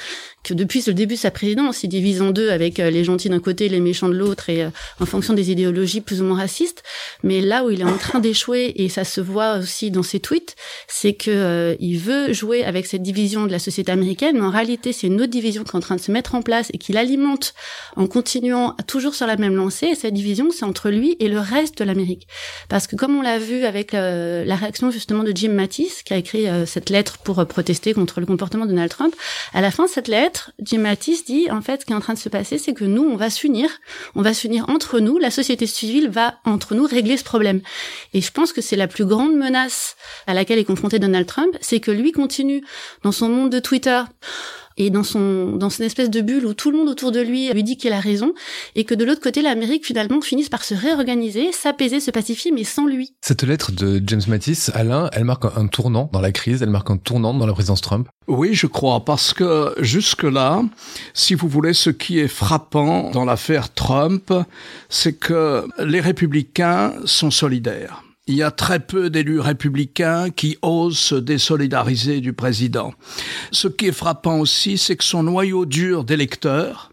que 0.47 0.53
depuis 0.53 0.83
le 0.87 0.93
début 0.93 1.15
de 1.15 1.19
sa 1.19 1.31
présidence, 1.31 1.83
il 1.83 1.89
divise 1.89 2.21
en 2.21 2.31
deux 2.31 2.49
avec 2.49 2.77
les 2.77 3.03
gentils 3.03 3.29
d'un 3.29 3.39
côté, 3.39 3.69
les 3.69 3.79
méchants 3.79 4.09
de 4.09 4.15
l'autre, 4.15 4.49
et 4.49 4.65
en 4.99 5.05
fonction 5.05 5.33
des 5.33 5.51
idéologies 5.51 6.01
plus 6.01 6.21
ou 6.21 6.25
moins 6.25 6.37
racistes. 6.37 6.83
Mais 7.23 7.41
là 7.41 7.63
où 7.63 7.69
il 7.69 7.81
est 7.81 7.85
en 7.85 7.97
train 7.97 8.19
d'échouer, 8.19 8.73
et 8.75 8.89
ça 8.89 9.03
se 9.03 9.21
voit 9.21 9.57
aussi 9.57 9.91
dans 9.91 10.03
ses 10.03 10.19
tweets, 10.19 10.55
c'est 10.87 11.13
que 11.13 11.75
il 11.79 11.97
veut 11.97 12.33
jouer 12.33 12.63
avec 12.63 12.85
cette 12.85 13.03
division 13.03 13.45
de 13.45 13.51
la 13.51 13.59
société 13.59 13.91
américaine, 13.91 14.37
mais 14.37 14.45
en 14.45 14.51
réalité, 14.51 14.93
c'est 14.93 15.07
une 15.07 15.21
autre 15.21 15.31
division 15.31 15.63
qui 15.63 15.71
est 15.71 15.75
en 15.75 15.81
train 15.81 15.95
de 15.95 16.01
se 16.01 16.11
mettre 16.11 16.35
en 16.35 16.41
place 16.41 16.69
et 16.73 16.77
qu'il 16.77 16.97
alimente 16.97 17.53
en 17.95 18.07
continuant 18.07 18.75
toujours 18.87 19.15
sur 19.15 19.27
la 19.27 19.35
même 19.37 19.55
lancée. 19.55 19.87
Et 19.87 19.95
cette 19.95 20.13
division, 20.13 20.49
c'est 20.51 20.65
entre 20.65 20.89
lui 20.89 21.17
et 21.19 21.27
le 21.27 21.39
reste 21.39 21.77
de 21.79 21.83
l'Amérique. 21.83 22.27
Parce 22.69 22.87
que 22.87 22.95
comme 22.95 23.15
on 23.15 23.21
l'a 23.21 23.39
vu 23.39 23.65
avec 23.65 23.93
euh, 23.93 24.43
la 24.45 24.55
réaction 24.55 24.91
justement 24.91 25.23
de 25.23 25.31
Jim 25.35 25.51
Mattis, 25.51 25.91
qui 26.05 26.13
a 26.13 26.17
écrit 26.17 26.47
euh, 26.47 26.65
cette 26.65 26.89
lettre 26.89 27.17
pour 27.17 27.39
euh, 27.39 27.45
protester 27.45 27.93
contre 27.93 28.19
le 28.19 28.25
comportement 28.25 28.65
de 28.65 28.71
Donald 28.71 28.91
Trump, 28.91 29.15
à 29.53 29.61
la 29.61 29.71
fin 29.71 29.87
cette 29.87 30.07
lettre, 30.07 30.36
Jim 30.61 30.79
Mattis 30.79 31.23
dit 31.25 31.49
en 31.51 31.61
fait 31.61 31.81
ce 31.81 31.85
qui 31.85 31.93
est 31.93 31.95
en 31.95 32.01
train 32.01 32.13
de 32.13 32.19
se 32.19 32.29
passer, 32.29 32.57
c'est 32.57 32.73
que 32.73 32.85
nous, 32.85 33.03
on 33.03 33.15
va 33.15 33.29
s'unir, 33.29 33.69
on 34.15 34.21
va 34.21 34.33
s'unir 34.33 34.69
entre 34.69 34.99
nous, 34.99 35.17
la 35.17 35.31
société 35.31 35.67
civile 35.67 36.09
va 36.09 36.35
entre 36.45 36.75
nous 36.75 36.85
régler 36.85 37.17
ce 37.17 37.23
problème. 37.23 37.61
Et 38.13 38.21
je 38.21 38.31
pense 38.31 38.53
que 38.53 38.61
c'est 38.61 38.75
la 38.75 38.87
plus 38.87 39.05
grande 39.05 39.35
menace 39.35 39.95
à 40.25 40.33
laquelle 40.33 40.59
est 40.59 40.65
confronté 40.65 40.99
Donald 40.99 41.27
Trump, 41.27 41.55
c'est 41.61 41.79
que 41.79 41.91
lui 41.91 42.11
continue 42.11 42.63
dans 43.03 43.11
son 43.11 43.29
monde 43.29 43.51
de 43.51 43.59
Twitter 43.59 44.01
et 44.77 44.89
dans 44.89 45.03
son 45.03 45.53
dans 45.57 45.69
cette 45.69 45.85
espèce 45.85 46.09
de 46.09 46.21
bulle 46.21 46.45
où 46.45 46.53
tout 46.53 46.71
le 46.71 46.77
monde 46.77 46.89
autour 46.89 47.11
de 47.11 47.19
lui 47.19 47.51
lui 47.51 47.63
dit 47.63 47.77
qu'il 47.77 47.93
a 47.93 47.99
raison 47.99 48.33
et 48.75 48.83
que 48.83 48.95
de 48.95 49.03
l'autre 49.03 49.21
côté 49.21 49.41
l'Amérique 49.41 49.85
finalement 49.85 50.21
finisse 50.21 50.49
par 50.49 50.63
se 50.63 50.75
réorganiser, 50.75 51.51
s'apaiser, 51.51 51.99
se 51.99 52.11
pacifier 52.11 52.51
mais 52.51 52.63
sans 52.63 52.85
lui. 52.85 53.13
Cette 53.21 53.43
lettre 53.43 53.71
de 53.71 54.01
James 54.05 54.21
Mattis, 54.27 54.67
Alain, 54.73 55.09
elle 55.13 55.25
marque 55.25 55.45
un 55.45 55.67
tournant 55.67 56.09
dans 56.11 56.21
la 56.21 56.31
crise, 56.31 56.61
elle 56.61 56.69
marque 56.69 56.91
un 56.91 56.97
tournant 56.97 57.33
dans 57.33 57.45
la 57.45 57.53
présidence 57.53 57.81
Trump. 57.81 58.07
Oui, 58.27 58.53
je 58.53 58.67
crois, 58.67 59.05
parce 59.05 59.33
que 59.33 59.73
jusque-là, 59.79 60.63
si 61.13 61.33
vous 61.33 61.47
voulez, 61.47 61.73
ce 61.73 61.89
qui 61.89 62.19
est 62.19 62.27
frappant 62.27 63.09
dans 63.11 63.23
l'affaire 63.23 63.73
Trump, 63.73 64.33
c'est 64.89 65.13
que 65.13 65.65
les 65.79 66.01
républicains 66.01 66.93
sont 67.05 67.31
solidaires 67.31 68.03
il 68.27 68.35
y 68.35 68.43
a 68.43 68.51
très 68.51 68.79
peu 68.79 69.09
d'élus 69.09 69.39
républicains 69.39 70.29
qui 70.29 70.57
osent 70.61 70.97
se 70.97 71.15
désolidariser 71.15 72.19
du 72.19 72.33
président. 72.33 72.93
Ce 73.51 73.67
qui 73.67 73.87
est 73.87 73.91
frappant 73.91 74.39
aussi, 74.39 74.77
c'est 74.77 74.97
que 74.97 75.03
son 75.03 75.23
noyau 75.23 75.65
dur 75.65 76.03
d'électeurs 76.03 76.91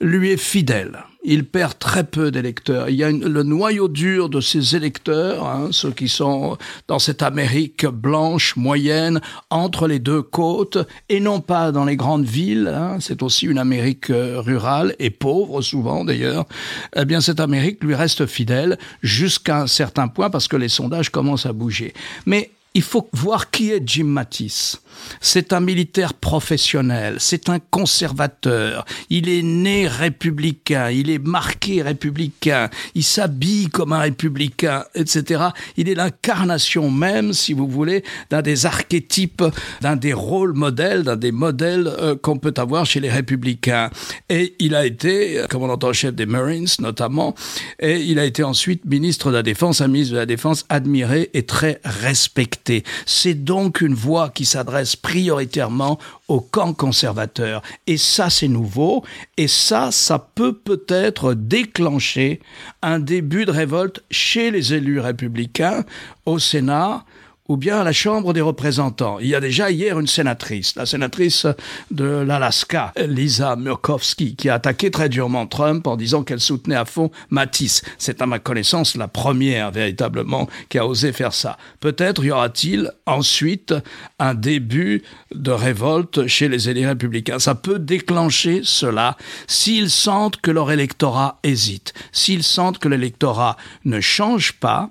lui 0.00 0.30
est 0.30 0.36
fidèle 0.36 1.04
il 1.24 1.44
perd 1.44 1.78
très 1.78 2.04
peu 2.04 2.30
d'électeurs. 2.30 2.88
Il 2.88 2.96
y 2.96 3.04
a 3.04 3.10
le 3.10 3.42
noyau 3.42 3.88
dur 3.88 4.28
de 4.28 4.40
ses 4.40 4.76
électeurs, 4.76 5.46
hein, 5.46 5.68
ceux 5.72 5.90
qui 5.90 6.08
sont 6.08 6.56
dans 6.86 6.98
cette 6.98 7.22
Amérique 7.22 7.86
blanche 7.86 8.56
moyenne 8.56 9.20
entre 9.50 9.88
les 9.88 9.98
deux 9.98 10.22
côtes 10.22 10.78
et 11.08 11.20
non 11.20 11.40
pas 11.40 11.72
dans 11.72 11.84
les 11.84 11.96
grandes 11.96 12.24
villes. 12.24 12.72
Hein, 12.74 12.98
c'est 13.00 13.22
aussi 13.22 13.46
une 13.46 13.58
Amérique 13.58 14.10
euh, 14.10 14.40
rurale 14.40 14.94
et 14.98 15.10
pauvre 15.10 15.60
souvent 15.60 16.04
d'ailleurs. 16.04 16.46
Eh 16.94 17.04
bien, 17.04 17.20
cette 17.20 17.40
Amérique 17.40 17.82
lui 17.82 17.94
reste 17.94 18.26
fidèle 18.26 18.78
jusqu'à 19.02 19.62
un 19.62 19.66
certain 19.66 20.08
point 20.08 20.30
parce 20.30 20.46
que 20.46 20.56
les 20.56 20.68
sondages 20.68 21.10
commencent 21.10 21.46
à 21.46 21.52
bouger. 21.52 21.94
Mais 22.26 22.50
il 22.74 22.82
faut 22.82 23.08
voir 23.12 23.50
qui 23.50 23.70
est 23.70 23.82
Jim 23.84 24.04
Mattis. 24.04 24.76
C'est 25.20 25.52
un 25.52 25.60
militaire 25.60 26.12
professionnel, 26.14 27.16
c'est 27.18 27.48
un 27.48 27.58
conservateur, 27.58 28.84
il 29.10 29.28
est 29.28 29.42
né 29.42 29.86
républicain, 29.86 30.90
il 30.90 31.08
est 31.10 31.24
marqué 31.24 31.82
républicain, 31.82 32.68
il 32.94 33.04
s'habille 33.04 33.68
comme 33.68 33.92
un 33.92 34.00
républicain, 34.00 34.84
etc. 34.94 35.44
Il 35.76 35.88
est 35.88 35.94
l'incarnation 35.94 36.90
même, 36.90 37.32
si 37.32 37.52
vous 37.52 37.68
voulez, 37.68 38.02
d'un 38.30 38.42
des 38.42 38.66
archétypes, 38.66 39.44
d'un 39.80 39.96
des 39.96 40.12
rôles 40.12 40.52
modèles, 40.52 41.04
d'un 41.04 41.16
des 41.16 41.32
modèles 41.32 41.86
euh, 41.86 42.16
qu'on 42.16 42.38
peut 42.38 42.54
avoir 42.56 42.84
chez 42.84 43.00
les 43.00 43.10
républicains. 43.10 43.90
Et 44.28 44.56
il 44.58 44.74
a 44.74 44.84
été 44.84 45.44
commandant-chef 45.48 46.14
des 46.14 46.26
Marines 46.26 46.66
notamment, 46.80 47.34
et 47.78 48.00
il 48.00 48.18
a 48.18 48.24
été 48.24 48.42
ensuite 48.42 48.84
ministre 48.84 49.30
de 49.30 49.36
la 49.36 49.42
Défense, 49.42 49.80
un 49.80 49.88
ministre 49.88 50.14
de 50.14 50.18
la 50.18 50.26
Défense 50.26 50.64
admiré 50.68 51.30
et 51.34 51.44
très 51.44 51.80
respecté. 51.84 52.67
C'est 53.06 53.34
donc 53.34 53.80
une 53.80 53.94
voix 53.94 54.30
qui 54.30 54.44
s'adresse 54.44 54.96
prioritairement 54.96 55.98
au 56.28 56.40
camp 56.40 56.72
conservateur. 56.72 57.62
Et 57.86 57.96
ça, 57.96 58.30
c'est 58.30 58.48
nouveau. 58.48 59.04
Et 59.36 59.48
ça, 59.48 59.90
ça 59.90 60.18
peut 60.18 60.52
peut-être 60.52 61.34
déclencher 61.34 62.40
un 62.82 62.98
début 62.98 63.44
de 63.44 63.50
révolte 63.50 64.02
chez 64.10 64.50
les 64.50 64.74
élus 64.74 65.00
républicains 65.00 65.84
au 66.26 66.38
Sénat 66.38 67.04
ou 67.48 67.56
bien 67.56 67.80
à 67.80 67.84
la 67.84 67.92
Chambre 67.92 68.32
des 68.34 68.40
représentants. 68.42 69.18
Il 69.20 69.26
y 69.26 69.34
a 69.34 69.40
déjà 69.40 69.70
hier 69.70 69.98
une 69.98 70.06
sénatrice, 70.06 70.76
la 70.76 70.86
sénatrice 70.86 71.46
de 71.90 72.04
l'Alaska, 72.04 72.92
Lisa 72.96 73.56
Murkowski, 73.56 74.36
qui 74.36 74.50
a 74.50 74.54
attaqué 74.54 74.90
très 74.90 75.08
durement 75.08 75.46
Trump 75.46 75.86
en 75.86 75.96
disant 75.96 76.22
qu'elle 76.22 76.40
soutenait 76.40 76.76
à 76.76 76.84
fond 76.84 77.10
Matisse. 77.30 77.82
C'est 77.96 78.20
à 78.20 78.26
ma 78.26 78.38
connaissance 78.38 78.96
la 78.96 79.08
première 79.08 79.70
véritablement 79.70 80.48
qui 80.68 80.78
a 80.78 80.86
osé 80.86 81.12
faire 81.12 81.32
ça. 81.32 81.56
Peut-être 81.80 82.22
y 82.22 82.30
aura-t-il 82.30 82.92
ensuite 83.06 83.74
un 84.18 84.34
début 84.34 85.02
de 85.34 85.50
révolte 85.50 86.26
chez 86.26 86.48
les 86.48 86.68
élus 86.68 86.86
républicains. 86.86 87.38
Ça 87.38 87.54
peut 87.54 87.78
déclencher 87.78 88.60
cela 88.62 89.16
s'ils 89.46 89.90
sentent 89.90 90.40
que 90.40 90.50
leur 90.50 90.70
électorat 90.70 91.38
hésite, 91.42 91.94
s'ils 92.12 92.42
sentent 92.42 92.78
que 92.78 92.88
l'électorat 92.88 93.56
ne 93.84 94.00
change 94.00 94.52
pas, 94.52 94.90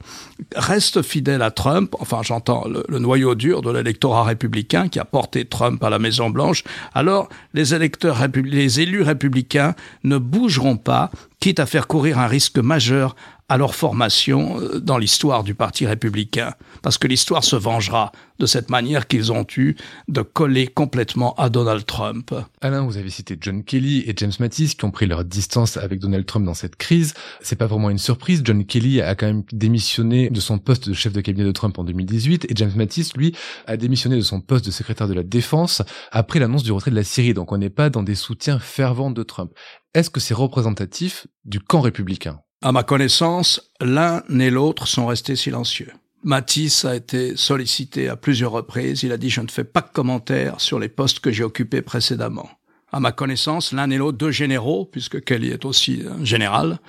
reste 0.55 1.01
fidèle 1.01 1.41
à 1.41 1.51
Trump, 1.51 1.95
enfin 1.99 2.21
j'entends 2.23 2.65
le, 2.67 2.99
noyau 2.99 3.35
dur 3.35 3.61
de 3.61 3.71
l'électorat 3.71 4.23
républicain 4.23 4.87
qui 4.87 4.99
a 4.99 5.05
porté 5.05 5.45
Trump 5.45 5.83
à 5.83 5.89
la 5.89 5.99
Maison 5.99 6.29
Blanche, 6.29 6.63
alors 6.93 7.29
les 7.53 7.73
électeurs 7.73 8.17
les 8.43 8.79
élus 8.79 9.01
républicains 9.01 9.75
ne 10.03 10.17
bougeront 10.17 10.77
pas, 10.77 11.11
quitte 11.39 11.59
à 11.59 11.65
faire 11.65 11.87
courir 11.87 12.19
un 12.19 12.27
risque 12.27 12.57
majeur 12.57 13.15
à 13.49 13.57
leur 13.57 13.75
formation 13.75 14.59
euh, 14.59 14.79
dans 14.79 14.97
l'histoire 14.97 15.43
du 15.43 15.55
Parti 15.55 15.85
républicain, 15.85 16.53
parce 16.81 16.97
que 16.97 17.07
l'histoire 17.07 17.43
se 17.43 17.55
vengera 17.55 18.11
de 18.39 18.45
cette 18.45 18.69
manière 18.69 19.07
qu'ils 19.07 19.31
ont 19.31 19.45
eu 19.55 19.75
de 20.07 20.21
coller 20.21 20.67
complètement 20.67 21.33
à 21.35 21.49
Donald 21.49 21.85
Trump. 21.85 22.33
Alain, 22.61 22.81
vous 22.83 22.97
avez 22.97 23.09
cité 23.09 23.37
John 23.39 23.63
Kelly 23.63 24.03
et 24.05 24.13
James 24.15 24.33
Mattis 24.39 24.75
qui 24.77 24.85
ont 24.85 24.91
pris 24.91 25.07
leur 25.07 25.23
distance 25.23 25.77
avec 25.77 25.99
Donald 25.99 26.25
Trump 26.25 26.45
dans 26.45 26.53
cette 26.53 26.75
crise. 26.75 27.13
C'est 27.41 27.55
pas 27.55 27.65
vraiment 27.65 27.89
une 27.89 27.97
surprise. 27.97 28.41
John 28.43 28.65
Kelly 28.65 29.01
a 29.01 29.15
quand 29.15 29.27
même 29.27 29.43
démissionné 29.51 30.29
de 30.29 30.39
son 30.39 30.59
poste 30.59 30.89
de 30.89 30.93
chef 30.93 31.13
de 31.13 31.21
cabinet 31.21 31.45
de 31.45 31.51
Trump 31.51 31.79
en 31.79 31.83
2018 31.83 32.45
et 32.45 32.55
James 32.55 32.73
Mattis, 32.75 33.11
lui, 33.15 33.35
a 33.65 33.77
démissionné 33.77 34.17
de 34.17 34.21
son 34.21 34.41
poste 34.41 34.65
de 34.65 34.71
secrétaire 34.71 35.07
de 35.07 35.13
la 35.13 35.23
défense 35.23 35.81
après 36.11 36.39
l'annonce 36.39 36.63
du 36.63 36.71
retrait 36.71 36.91
de 36.91 36.95
la 36.95 37.03
Syrie. 37.03 37.33
Donc 37.33 37.51
on 37.51 37.57
n'est 37.57 37.69
pas 37.69 37.89
dans 37.89 38.03
des 38.03 38.15
soutiens 38.15 38.59
fervents 38.59 39.11
de 39.11 39.23
Trump. 39.23 39.51
Est-ce 39.93 40.09
que 40.09 40.19
c'est 40.19 40.33
représentatif 40.33 41.27
du 41.45 41.59
camp 41.59 41.81
républicain? 41.81 42.39
À 42.61 42.71
ma 42.71 42.83
connaissance, 42.83 43.71
l'un 43.79 44.23
et 44.39 44.49
l'autre 44.49 44.87
sont 44.87 45.05
restés 45.05 45.35
silencieux. 45.35 45.91
Matisse 46.23 46.85
a 46.85 46.95
été 46.95 47.37
sollicité 47.37 48.09
à 48.09 48.15
plusieurs 48.15 48.51
reprises. 48.51 49.03
Il 49.03 49.11
a 49.11 49.17
dit 49.17 49.29
je 49.29 49.41
ne 49.41 49.47
fais 49.47 49.63
pas 49.63 49.81
de 49.81 49.89
commentaires 49.93 50.59
sur 50.59 50.79
les 50.79 50.89
postes 50.89 51.19
que 51.19 51.31
j'ai 51.31 51.43
occupés 51.43 51.81
précédemment. 51.81 52.49
À 52.91 52.99
ma 52.99 53.11
connaissance, 53.11 53.73
l'un 53.73 53.89
et 53.91 53.97
l'autre, 53.97 54.17
deux 54.17 54.31
généraux, 54.31 54.85
puisque 54.85 55.23
Kelly 55.23 55.49
est 55.49 55.65
aussi 55.65 56.03
un 56.09 56.23
général, 56.25 56.79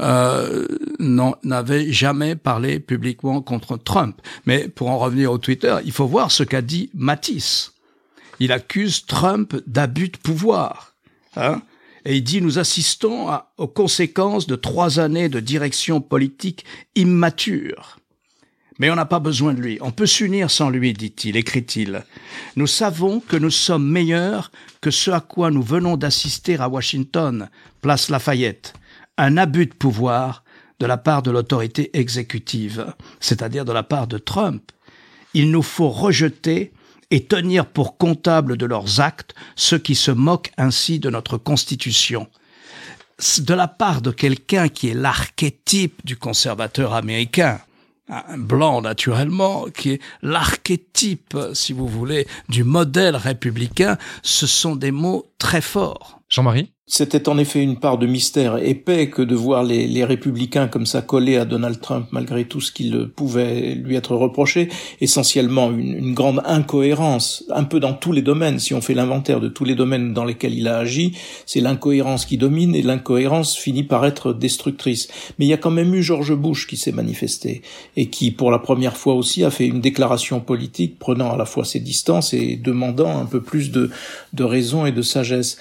euh, 0.00 0.66
n'avaient 0.98 1.92
jamais 1.92 2.36
parlé 2.36 2.80
publiquement 2.80 3.42
contre 3.42 3.76
Trump. 3.76 4.20
Mais 4.46 4.68
pour 4.68 4.88
en 4.88 4.98
revenir 4.98 5.30
au 5.30 5.38
Twitter, 5.38 5.76
il 5.84 5.92
faut 5.92 6.06
voir 6.06 6.30
ce 6.30 6.42
qu'a 6.42 6.62
dit 6.62 6.90
Matisse. 6.94 7.72
Il 8.40 8.52
accuse 8.52 9.04
Trump 9.04 9.54
d'abus 9.66 10.08
de 10.08 10.16
pouvoir. 10.16 10.94
Hein 11.36 11.60
et 12.04 12.16
il 12.16 12.24
dit 12.24 12.40
nous 12.40 12.58
assistons 12.58 13.28
aux 13.58 13.68
conséquences 13.68 14.46
de 14.46 14.56
trois 14.56 15.00
années 15.00 15.28
de 15.28 15.40
direction 15.40 16.00
politique 16.00 16.64
immature. 16.94 17.98
Mais 18.78 18.90
on 18.90 18.96
n'a 18.96 19.04
pas 19.04 19.20
besoin 19.20 19.54
de 19.54 19.60
lui. 19.60 19.78
On 19.80 19.92
peut 19.92 20.06
s'unir 20.06 20.50
sans 20.50 20.70
lui, 20.70 20.92
dit-il, 20.92 21.36
écrit-il. 21.36 22.04
Nous 22.56 22.66
savons 22.66 23.20
que 23.20 23.36
nous 23.36 23.50
sommes 23.50 23.88
meilleurs 23.88 24.50
que 24.80 24.90
ce 24.90 25.10
à 25.10 25.20
quoi 25.20 25.50
nous 25.50 25.62
venons 25.62 25.96
d'assister 25.96 26.56
à 26.56 26.68
Washington, 26.68 27.48
place 27.80 28.08
Lafayette. 28.08 28.72
Un 29.18 29.36
abus 29.36 29.66
de 29.66 29.74
pouvoir 29.74 30.42
de 30.80 30.86
la 30.86 30.96
part 30.96 31.22
de 31.22 31.30
l'autorité 31.30 31.90
exécutive, 31.96 32.92
c'est-à-dire 33.20 33.64
de 33.64 33.72
la 33.72 33.84
part 33.84 34.08
de 34.08 34.18
Trump. 34.18 34.72
Il 35.32 35.50
nous 35.50 35.62
faut 35.62 35.90
rejeter 35.90 36.72
et 37.12 37.24
tenir 37.24 37.66
pour 37.66 37.98
comptables 37.98 38.56
de 38.56 38.64
leurs 38.66 39.00
actes 39.00 39.34
ceux 39.54 39.78
qui 39.78 39.94
se 39.94 40.10
moquent 40.10 40.50
ainsi 40.56 40.98
de 40.98 41.10
notre 41.10 41.36
Constitution. 41.36 42.26
De 43.38 43.54
la 43.54 43.68
part 43.68 44.00
de 44.00 44.10
quelqu'un 44.10 44.68
qui 44.68 44.88
est 44.88 44.94
l'archétype 44.94 46.04
du 46.04 46.16
conservateur 46.16 46.94
américain, 46.94 47.60
un 48.08 48.38
blanc 48.38 48.80
naturellement, 48.80 49.66
qui 49.66 49.90
est 49.90 50.00
l'archétype, 50.22 51.36
si 51.52 51.74
vous 51.74 51.86
voulez, 51.86 52.26
du 52.48 52.64
modèle 52.64 53.14
républicain, 53.14 53.98
ce 54.22 54.46
sont 54.46 54.74
des 54.74 54.90
mots 54.90 55.30
très 55.38 55.60
forts. 55.60 56.21
Jean-Marie? 56.32 56.72
C'était 56.86 57.28
en 57.28 57.38
effet 57.38 57.62
une 57.62 57.78
part 57.78 57.96
de 57.96 58.06
mystère 58.06 58.58
épais 58.58 59.08
que 59.08 59.22
de 59.22 59.36
voir 59.36 59.62
les, 59.62 59.86
les, 59.86 60.04
républicains 60.04 60.66
comme 60.66 60.84
ça 60.84 61.00
coller 61.00 61.36
à 61.36 61.44
Donald 61.44 61.80
Trump 61.80 62.08
malgré 62.10 62.44
tout 62.44 62.60
ce 62.60 62.72
qui 62.72 62.92
pouvait 63.14 63.76
lui 63.76 63.94
être 63.94 64.16
reproché, 64.16 64.68
essentiellement 65.00 65.70
une, 65.70 65.94
une, 65.94 66.12
grande 66.12 66.42
incohérence, 66.44 67.44
un 67.54 67.62
peu 67.62 67.78
dans 67.78 67.94
tous 67.94 68.10
les 68.10 68.20
domaines, 68.20 68.58
si 68.58 68.74
on 68.74 68.80
fait 68.80 68.94
l'inventaire 68.94 69.40
de 69.40 69.48
tous 69.48 69.64
les 69.64 69.76
domaines 69.76 70.12
dans 70.12 70.24
lesquels 70.24 70.54
il 70.54 70.66
a 70.66 70.78
agi, 70.78 71.16
c'est 71.46 71.60
l'incohérence 71.60 72.26
qui 72.26 72.36
domine 72.36 72.74
et 72.74 72.82
l'incohérence 72.82 73.56
finit 73.56 73.84
par 73.84 74.04
être 74.04 74.32
destructrice. 74.32 75.08
Mais 75.38 75.46
il 75.46 75.48
y 75.48 75.54
a 75.54 75.58
quand 75.58 75.70
même 75.70 75.94
eu 75.94 76.02
George 76.02 76.34
Bush 76.34 76.66
qui 76.66 76.76
s'est 76.76 76.92
manifesté 76.92 77.62
et 77.96 78.08
qui 78.10 78.32
pour 78.32 78.50
la 78.50 78.58
première 78.58 78.96
fois 78.96 79.14
aussi 79.14 79.44
a 79.44 79.50
fait 79.50 79.66
une 79.66 79.80
déclaration 79.80 80.40
politique 80.40 80.98
prenant 80.98 81.32
à 81.32 81.36
la 81.36 81.46
fois 81.46 81.64
ses 81.64 81.80
distances 81.80 82.34
et 82.34 82.56
demandant 82.56 83.18
un 83.18 83.26
peu 83.26 83.40
plus 83.40 83.70
de, 83.70 83.90
de 84.32 84.44
raison 84.44 84.84
et 84.84 84.92
de 84.92 85.02
sagesse. 85.02 85.58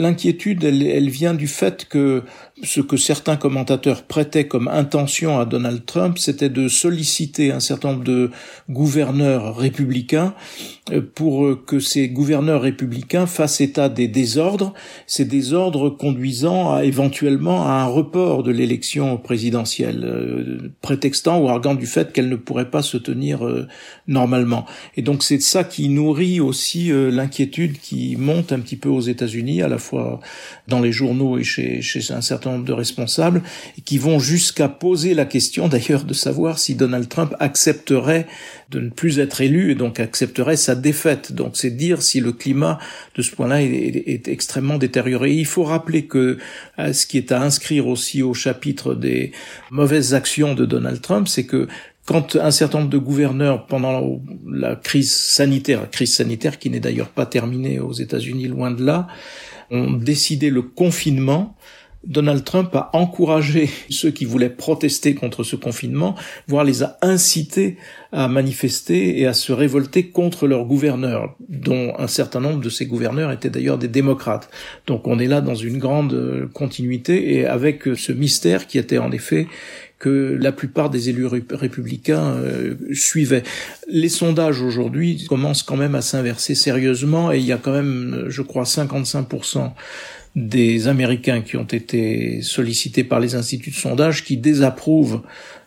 L'inquiétude 0.00 0.64
elle, 0.64 1.10
vient 1.10 1.34
du 1.34 1.46
fait 1.46 1.86
que 1.88 2.24
ce 2.62 2.80
que 2.80 2.96
certains 2.96 3.36
commentateurs 3.36 4.02
prêtaient 4.02 4.46
comme 4.46 4.68
intention 4.68 5.38
à 5.38 5.44
Donald 5.44 5.84
Trump, 5.86 6.18
c'était 6.18 6.48
de 6.48 6.68
solliciter 6.68 7.52
un 7.52 7.60
certain 7.60 7.92
nombre 7.92 8.04
de 8.04 8.30
gouverneurs 8.68 9.56
républicains 9.56 10.34
euh, 10.92 11.00
pour 11.14 11.64
que 11.64 11.80
ces 11.80 12.08
gouverneurs 12.08 12.62
républicains 12.62 13.26
fassent 13.26 13.60
état 13.60 13.88
des 13.88 14.08
désordres, 14.08 14.74
ces 15.06 15.24
désordres 15.24 15.90
conduisant 15.90 16.74
à 16.74 16.84
éventuellement 16.84 17.66
à 17.66 17.72
un 17.72 17.86
report 17.86 18.42
de 18.42 18.50
l'élection 18.50 19.16
présidentielle, 19.16 20.04
euh, 20.04 20.72
prétextant 20.82 21.40
ou 21.40 21.48
arguant 21.48 21.74
du 21.74 21.86
fait 21.86 22.12
qu'elle 22.12 22.28
ne 22.28 22.36
pourrait 22.36 22.70
pas 22.70 22.82
se 22.82 22.96
tenir 22.96 23.46
euh, 23.46 23.66
normalement. 24.06 24.66
Et 24.96 25.02
donc 25.02 25.22
c'est 25.22 25.40
ça 25.40 25.64
qui 25.64 25.88
nourrit 25.88 26.40
aussi 26.40 26.90
l'inquiétude 26.92 27.78
qui 27.78 28.16
monte 28.16 28.52
un 28.52 28.60
petit 28.60 28.76
peu 28.76 28.88
aux 28.88 29.00
États-Unis, 29.00 29.62
à 29.62 29.68
la 29.68 29.78
fois 29.78 30.20
dans 30.68 30.80
les 30.80 30.92
journaux 30.92 31.38
et 31.38 31.44
chez, 31.44 31.80
chez 31.80 32.12
un 32.12 32.20
certain 32.20 32.49
de 32.58 32.72
responsables, 32.72 33.42
qui 33.84 33.98
vont 33.98 34.18
jusqu'à 34.18 34.68
poser 34.68 35.14
la 35.14 35.24
question 35.24 35.68
d'ailleurs 35.68 36.04
de 36.04 36.14
savoir 36.14 36.58
si 36.58 36.74
Donald 36.74 37.08
Trump 37.08 37.34
accepterait 37.38 38.26
de 38.70 38.80
ne 38.80 38.90
plus 38.90 39.18
être 39.18 39.40
élu 39.40 39.72
et 39.72 39.74
donc 39.74 40.00
accepterait 40.00 40.56
sa 40.56 40.74
défaite. 40.74 41.32
Donc 41.32 41.56
c'est 41.56 41.70
dire 41.70 42.02
si 42.02 42.20
le 42.20 42.32
climat 42.32 42.78
de 43.16 43.22
ce 43.22 43.34
point-là 43.34 43.62
est, 43.62 44.28
extrêmement 44.28 44.78
détérioré. 44.78 45.32
il 45.32 45.46
faut 45.46 45.64
rappeler 45.64 46.06
que 46.06 46.38
euh, 46.78 46.92
ce 46.92 47.06
qui 47.06 47.18
est 47.18 47.32
à 47.32 47.42
inscrire 47.42 47.86
aussi 47.88 48.22
au 48.22 48.34
chapitre 48.34 48.94
des 48.94 49.32
mauvaises 49.70 50.14
actions 50.14 50.54
de 50.54 50.64
Donald 50.64 51.00
Trump, 51.00 51.28
c'est 51.28 51.44
que 51.44 51.68
quand 52.06 52.34
un 52.34 52.50
certain 52.50 52.78
nombre 52.78 52.90
de 52.90 52.98
gouverneurs, 52.98 53.66
pendant 53.66 54.20
la 54.44 54.74
crise 54.74 55.14
sanitaire, 55.14 55.88
crise 55.90 56.14
sanitaire 56.14 56.58
qui 56.58 56.68
n'est 56.68 56.80
d'ailleurs 56.80 57.10
pas 57.10 57.26
terminée 57.26 57.78
aux 57.78 57.92
États-Unis, 57.92 58.48
loin 58.48 58.72
de 58.72 58.84
là, 58.84 59.06
ont 59.70 59.92
décidé 59.92 60.50
le 60.50 60.62
confinement, 60.62 61.56
Donald 62.04 62.44
Trump 62.44 62.74
a 62.74 62.90
encouragé 62.94 63.68
ceux 63.90 64.10
qui 64.10 64.24
voulaient 64.24 64.50
protester 64.50 65.14
contre 65.14 65.44
ce 65.44 65.54
confinement, 65.54 66.14
voire 66.48 66.64
les 66.64 66.82
a 66.82 66.96
incités 67.02 67.76
à 68.12 68.26
manifester 68.26 69.20
et 69.20 69.26
à 69.26 69.34
se 69.34 69.52
révolter 69.52 70.08
contre 70.08 70.46
leurs 70.46 70.64
gouverneurs, 70.64 71.36
dont 71.48 71.92
un 71.98 72.06
certain 72.06 72.40
nombre 72.40 72.60
de 72.60 72.70
ces 72.70 72.86
gouverneurs 72.86 73.30
étaient 73.32 73.50
d'ailleurs 73.50 73.78
des 73.78 73.88
démocrates. 73.88 74.50
Donc 74.86 75.06
on 75.06 75.18
est 75.18 75.26
là 75.26 75.40
dans 75.40 75.54
une 75.54 75.78
grande 75.78 76.48
continuité 76.54 77.34
et 77.34 77.46
avec 77.46 77.84
ce 77.94 78.12
mystère 78.12 78.66
qui 78.66 78.78
était 78.78 78.98
en 78.98 79.12
effet 79.12 79.46
que 79.98 80.38
la 80.40 80.50
plupart 80.50 80.88
des 80.88 81.10
élus 81.10 81.26
républicains 81.26 82.32
euh, 82.32 82.74
suivaient. 82.94 83.42
Les 83.86 84.08
sondages 84.08 84.62
aujourd'hui 84.62 85.26
commencent 85.28 85.62
quand 85.62 85.76
même 85.76 85.94
à 85.94 86.00
s'inverser 86.00 86.54
sérieusement 86.54 87.30
et 87.30 87.38
il 87.38 87.44
y 87.44 87.52
a 87.52 87.58
quand 87.58 87.72
même, 87.72 88.24
je 88.28 88.40
crois, 88.40 88.64
55% 88.64 89.72
des 90.36 90.86
Américains 90.86 91.40
qui 91.40 91.56
ont 91.56 91.64
été 91.64 92.40
sollicités 92.42 93.04
par 93.04 93.20
les 93.20 93.34
instituts 93.34 93.70
de 93.70 93.74
sondage 93.74 94.24
qui 94.24 94.36
désapprouvent 94.36 95.22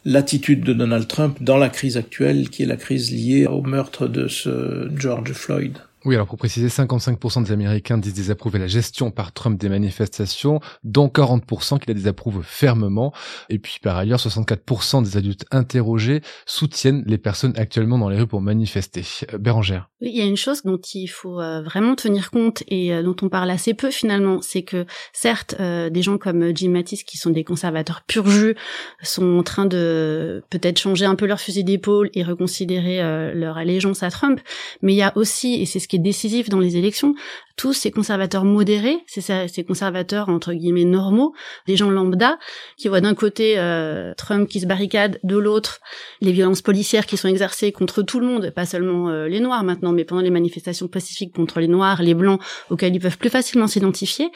l'attitude 0.06 0.62
de 0.62 0.74
Donald 0.74 1.08
Trump 1.08 1.38
dans 1.42 1.58
la 1.58 1.70
crise 1.70 1.98
actuelle 1.98 2.50
qui 2.50 2.64
est 2.64 2.68
la 2.68 2.78
crise 2.78 3.12
liée 3.12 3.46
au 3.46 3.62
meurtre 3.62 4.08
de 4.08 4.28
ce 4.28 4.90
George 4.96 5.34
Floyd. 5.34 5.80
Oui, 6.06 6.16
alors 6.16 6.28
pour 6.28 6.38
préciser, 6.38 6.68
55% 6.68 7.46
des 7.46 7.54
Américains 7.54 7.98
disent 7.98 8.14
désapprouver 8.14 8.60
la 8.60 8.68
gestion 8.68 9.10
par 9.10 9.32
Trump 9.32 9.58
des 9.60 9.70
manifestations, 9.70 10.60
dont 10.84 11.08
40% 11.08 11.80
qui 11.80 11.88
la 11.88 11.94
désapprouvent 11.94 12.44
fermement. 12.44 13.14
Et 13.50 13.58
puis 13.58 13.80
par 13.82 13.96
ailleurs, 13.96 14.20
64% 14.20 15.04
des 15.04 15.16
adultes 15.16 15.46
interrogés 15.52 16.22
soutiennent 16.46 17.04
les 17.08 17.18
personnes 17.18 17.54
actuellement 17.56 17.98
dans 17.98 18.10
les 18.10 18.18
rues 18.18 18.28
pour 18.28 18.42
manifester. 18.42 19.04
Euh, 19.34 19.38
Bérangère. 19.38 19.90
Oui, 20.02 20.12
il 20.14 20.18
y 20.18 20.22
a 20.22 20.26
une 20.26 20.36
chose 20.36 20.64
dont 20.64 20.80
il 20.94 21.08
faut 21.08 21.40
euh, 21.40 21.62
vraiment 21.62 21.96
tenir 21.96 22.32
compte 22.32 22.64
et 22.68 22.94
euh, 22.94 23.02
dont 23.02 23.16
on 23.22 23.30
parle 23.30 23.50
assez 23.50 23.74
peu 23.74 23.90
finalement, 23.90 24.42
c'est 24.42 24.64
que 24.64 24.86
certes, 25.14 25.56
des 25.60 26.02
gens 26.02 26.18
comme 26.18 26.56
Jim 26.56 26.72
Mattis, 26.72 27.04
qui 27.06 27.18
sont 27.18 27.30
des 27.30 27.44
conservateurs 27.44 28.02
pur 28.06 28.28
jus, 28.28 28.56
sont 29.02 29.38
en 29.38 29.44
train 29.44 29.66
de 29.66 30.44
peut-être 30.50 30.80
changer 30.80 31.06
un 31.06 31.16
peu 31.16 31.26
leur 31.26 31.40
fusil 31.40 31.64
d'épaule 31.64 32.10
et 32.14 32.24
reconsidérer 32.24 33.34
leur 33.34 33.58
allégeance 33.58 34.04
à 34.04 34.10
Trump, 34.10 34.40
mais 34.82 34.94
il 34.94 34.98
y 34.98 35.02
a 35.02 35.16
aussi, 35.16 35.62
et 35.62 35.66
c'est 35.66 35.80
ce 35.80 35.88
qui 35.94 35.98
est 35.98 36.00
décisif 36.00 36.50
dans 36.50 36.60
les 36.60 36.76
élections, 36.76 37.14
tous 37.56 37.74
ces 37.74 37.92
conservateurs 37.92 38.46
modérés, 38.46 38.98
ces 39.06 39.64
conservateurs 39.64 40.30
entre 40.30 40.54
guillemets 40.54 40.86
normaux, 40.86 41.36
des 41.68 41.76
gens 41.78 41.92
lambda, 41.92 42.40
qui 42.78 42.88
voient 42.88 43.00
d'un 43.00 43.14
côté 43.14 43.60
euh, 43.60 44.16
Trump 44.18 44.50
qui 44.50 44.60
se 44.60 44.66
barricade, 44.66 45.20
de 45.22 45.38
l'autre 45.38 45.82
les 46.20 46.32
violences 46.32 46.64
policières 46.64 47.06
qui 47.06 47.16
sont 47.16 47.28
exercées 47.28 47.72
contre 47.72 48.02
tout 48.02 48.20
le 48.20 48.26
monde, 48.26 48.50
pas 48.50 48.66
seulement 48.66 49.10
euh, 49.10 49.28
les 49.28 49.40
Noirs 49.40 49.64
maintenant, 49.64 49.92
mais 49.92 50.04
pendant 50.04 50.22
les 50.22 50.32
manifestations 50.32 50.88
pacifiques 50.88 51.36
contre 51.36 51.60
les 51.60 51.68
Noirs, 51.68 52.02
les 52.02 52.16
Blancs, 52.16 52.42
auxquels 52.72 52.96
ils 52.96 53.00
peuvent 53.00 53.20
plus 53.20 53.30
facilement 53.30 53.68
s'identifier. 53.68 54.32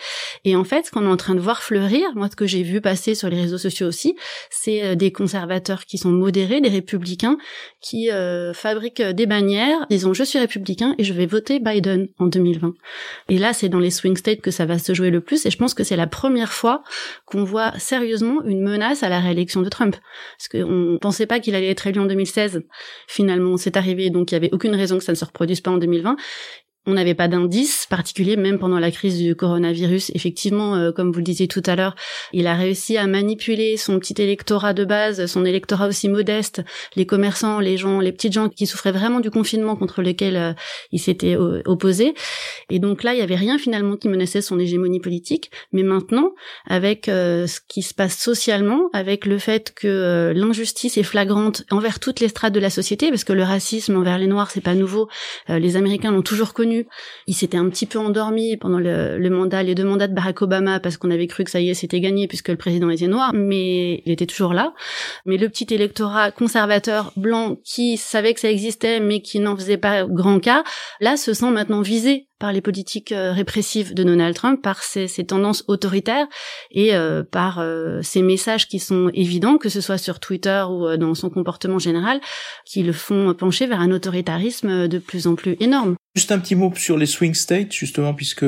Et 0.45 0.55
en 0.55 0.63
fait, 0.63 0.85
ce 0.85 0.91
qu'on 0.91 1.05
est 1.05 1.11
en 1.11 1.17
train 1.17 1.33
de 1.33 1.39
voir 1.39 1.63
fleurir, 1.63 2.07
moi 2.13 2.27
ce 2.29 2.35
que 2.35 2.45
j'ai 2.45 2.61
vu 2.61 2.81
passer 2.81 3.15
sur 3.15 3.29
les 3.29 3.41
réseaux 3.41 3.57
sociaux 3.57 3.87
aussi, 3.87 4.15
c'est 4.51 4.83
euh, 4.83 4.95
des 4.95 5.11
conservateurs 5.11 5.85
qui 5.85 5.97
sont 5.97 6.11
modérés, 6.11 6.61
des 6.61 6.69
républicains 6.69 7.37
qui 7.81 8.09
fabriquent 8.53 9.01
des 9.01 9.25
bannières, 9.25 9.85
disons 9.89 10.13
je 10.13 10.23
suis 10.23 10.37
républicain 10.37 10.93
et 10.97 11.03
je 11.03 11.13
vais 11.13 11.25
voter 11.25 11.46
Biden 11.59 12.09
en 12.19 12.27
2020. 12.27 12.73
Et 13.29 13.37
là, 13.37 13.53
c'est 13.53 13.69
dans 13.69 13.79
les 13.79 13.91
swing 13.91 14.17
states 14.17 14.41
que 14.41 14.51
ça 14.51 14.65
va 14.65 14.77
se 14.77 14.93
jouer 14.93 15.09
le 15.09 15.21
plus. 15.21 15.45
Et 15.45 15.49
je 15.49 15.57
pense 15.57 15.73
que 15.73 15.83
c'est 15.83 15.95
la 15.95 16.07
première 16.07 16.53
fois 16.53 16.83
qu'on 17.25 17.43
voit 17.43 17.77
sérieusement 17.79 18.43
une 18.43 18.61
menace 18.61 19.03
à 19.03 19.09
la 19.09 19.19
réélection 19.19 19.61
de 19.61 19.69
Trump. 19.69 19.95
Parce 20.37 20.47
qu'on 20.49 20.97
pensait 21.01 21.25
pas 21.25 21.39
qu'il 21.39 21.55
allait 21.55 21.69
être 21.69 21.87
élu 21.87 21.99
en 21.99 22.05
2016. 22.05 22.63
Finalement, 23.07 23.57
c'est 23.57 23.77
arrivé. 23.77 24.09
Donc, 24.09 24.31
il 24.31 24.35
y 24.35 24.37
avait 24.37 24.53
aucune 24.53 24.75
raison 24.75 24.97
que 24.97 25.03
ça 25.03 25.11
ne 25.11 25.17
se 25.17 25.25
reproduise 25.25 25.61
pas 25.61 25.71
en 25.71 25.77
2020 25.77 26.15
on 26.87 26.93
n'avait 26.93 27.13
pas 27.13 27.27
d'indice 27.27 27.85
particulier, 27.85 28.37
même 28.37 28.59
pendant 28.59 28.79
la 28.79 28.91
crise 28.91 29.19
du 29.19 29.35
coronavirus. 29.35 30.11
Effectivement, 30.15 30.75
euh, 30.75 30.91
comme 30.93 31.11
vous 31.11 31.19
le 31.19 31.23
disiez 31.23 31.49
tout 31.49 31.61
à 31.65 31.75
l'heure, 31.75 31.95
il 32.31 32.47
a 32.47 32.55
réussi 32.55 32.95
à 32.95 33.05
manipuler 33.07 33.75
son 33.75 33.99
petit 33.99 34.19
électorat 34.21 34.73
de 34.73 34.85
base, 34.85 35.25
son 35.25 35.43
électorat 35.43 35.87
aussi 35.87 36.07
modeste, 36.07 36.63
les 36.95 37.05
commerçants, 37.05 37.59
les 37.59 37.75
gens, 37.75 37.99
les 37.99 38.13
petites 38.13 38.31
gens 38.31 38.47
qui 38.47 38.65
souffraient 38.65 38.93
vraiment 38.93 39.19
du 39.19 39.29
confinement 39.29 39.75
contre 39.75 40.01
lequel 40.01 40.37
euh, 40.37 40.53
il 40.93 40.99
s'était 40.99 41.35
opposé. 41.35 42.13
Et 42.69 42.79
donc 42.79 43.03
là, 43.03 43.13
il 43.13 43.19
y 43.19 43.21
avait 43.21 43.35
rien 43.35 43.57
finalement 43.57 43.97
qui 43.97 44.07
menaçait 44.07 44.41
son 44.41 44.57
hégémonie 44.57 45.01
politique. 45.01 45.51
Mais 45.73 45.83
maintenant, 45.83 46.33
avec 46.67 47.09
euh, 47.09 47.47
ce 47.47 47.59
qui 47.67 47.81
se 47.81 47.93
passe 47.93 48.17
socialement, 48.17 48.89
avec 48.93 49.25
le 49.25 49.39
fait 49.39 49.73
que 49.75 50.31
l'injustice 50.33 50.97
est 50.97 51.03
flagrante 51.03 51.63
envers 51.69 51.99
toutes 51.99 52.21
les 52.21 52.29
strates 52.29 52.53
de 52.53 52.61
la 52.61 52.69
société, 52.69 53.09
parce 53.09 53.25
que 53.25 53.33
le 53.33 53.43
racisme 53.43 53.97
envers 53.97 54.17
les 54.17 54.27
Noirs, 54.27 54.51
c'est 54.51 54.61
pas 54.61 54.73
nouveau. 54.73 55.09
les 55.49 55.75
Américains 55.75 56.11
l'ont 56.11 56.21
toujours 56.21 56.53
connu 56.53 56.76
il 57.27 57.33
s'était 57.33 57.57
un 57.57 57.69
petit 57.69 57.85
peu 57.85 57.99
endormi 57.99 58.57
pendant 58.57 58.79
le, 58.79 59.29
mandat, 59.29 59.63
les 59.63 59.75
deux 59.75 59.83
mandats 59.83 60.07
de 60.07 60.13
Barack 60.13 60.41
Obama, 60.41 60.79
parce 60.79 60.97
qu'on 60.97 61.11
avait 61.11 61.27
cru 61.27 61.43
que 61.43 61.51
ça 61.51 61.59
y 61.59 61.69
est, 61.69 61.73
c'était 61.73 61.99
gagné 61.99 62.27
puisque 62.27 62.49
le 62.49 62.55
président 62.55 62.89
était 62.89 63.07
noir, 63.07 63.31
mais 63.33 64.01
il 64.05 64.11
était 64.11 64.25
toujours 64.25 64.53
là. 64.53 64.73
Mais 65.25 65.37
le 65.37 65.49
petit 65.49 65.73
électorat 65.73 66.31
conservateur 66.31 67.11
blanc 67.15 67.57
qui 67.63 67.97
savait 67.97 68.33
que 68.33 68.39
ça 68.39 68.51
existait, 68.51 68.99
mais 68.99 69.21
qui 69.21 69.39
n'en 69.39 69.55
faisait 69.55 69.77
pas 69.77 70.05
grand 70.05 70.39
cas, 70.39 70.63
là 70.99 71.17
se 71.17 71.33
sent 71.33 71.51
maintenant 71.51 71.81
visé 71.81 72.27
par 72.39 72.53
les 72.53 72.61
politiques 72.61 73.11
euh, 73.11 73.31
répressives 73.31 73.93
de 73.93 74.03
Donald 74.03 74.35
Trump, 74.35 74.61
par 74.61 74.83
ses, 74.83 75.07
tendances 75.25 75.63
autoritaires 75.67 76.27
et 76.71 76.95
euh, 76.95 77.23
par 77.23 77.59
euh, 77.59 78.01
ses 78.03 78.21
messages 78.21 78.67
qui 78.67 78.79
sont 78.79 79.09
évidents, 79.13 79.57
que 79.57 79.69
ce 79.69 79.81
soit 79.81 79.97
sur 79.97 80.19
Twitter 80.19 80.63
ou 80.69 80.95
dans 80.97 81.15
son 81.15 81.29
comportement 81.29 81.79
général, 81.79 82.21
qui 82.65 82.83
le 82.83 82.93
font 82.93 83.33
pencher 83.33 83.65
vers 83.65 83.81
un 83.81 83.91
autoritarisme 83.91 84.87
de 84.87 84.99
plus 84.99 85.27
en 85.27 85.35
plus 85.35 85.57
énorme. 85.59 85.95
Juste 86.17 86.31
un 86.31 86.39
petit 86.39 86.55
mot 86.55 86.73
sur 86.75 86.97
les 86.97 87.05
swing 87.05 87.35
states, 87.35 87.71
justement, 87.71 88.11
puisque 88.15 88.43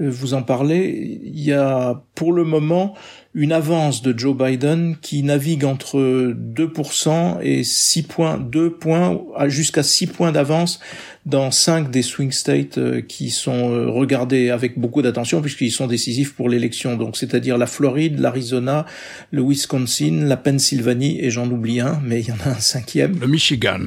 vous 0.00 0.34
en 0.34 0.42
parlez. 0.42 1.20
Il 1.24 1.40
y 1.40 1.52
a 1.52 2.02
pour 2.14 2.32
le 2.32 2.44
moment 2.44 2.94
une 3.34 3.52
avance 3.52 4.02
de 4.02 4.16
Joe 4.16 4.36
Biden 4.36 4.96
qui 5.00 5.22
navigue 5.22 5.64
entre 5.64 6.34
2% 6.34 7.38
et 7.42 7.64
6 7.64 8.02
points, 8.02 8.38
2 8.38 8.70
points, 8.74 9.18
jusqu'à 9.46 9.82
6 9.82 10.08
points 10.08 10.32
d'avance 10.32 10.80
dans 11.24 11.50
5 11.50 11.90
des 11.90 12.02
swing 12.02 12.32
states 12.32 12.78
euh, 12.78 13.00
qui 13.00 13.30
sont 13.30 13.70
euh, 13.70 13.88
regardés 13.88 14.50
avec 14.50 14.78
beaucoup 14.78 15.02
d'attention 15.02 15.40
puisqu'ils 15.40 15.70
sont 15.70 15.86
décisifs 15.86 16.34
pour 16.34 16.48
l'élection. 16.48 16.96
Donc, 16.96 17.16
c'est-à-dire 17.16 17.56
la 17.56 17.66
Floride, 17.66 18.18
l'Arizona, 18.18 18.86
le 19.30 19.42
Wisconsin, 19.42 20.24
la 20.24 20.36
Pennsylvanie 20.36 21.18
et 21.20 21.30
j'en 21.30 21.48
oublie 21.48 21.80
un, 21.80 22.00
mais 22.04 22.20
il 22.20 22.28
y 22.28 22.32
en 22.32 22.40
a 22.44 22.50
un 22.50 22.60
cinquième. 22.60 23.18
Le 23.20 23.28
Michigan 23.28 23.80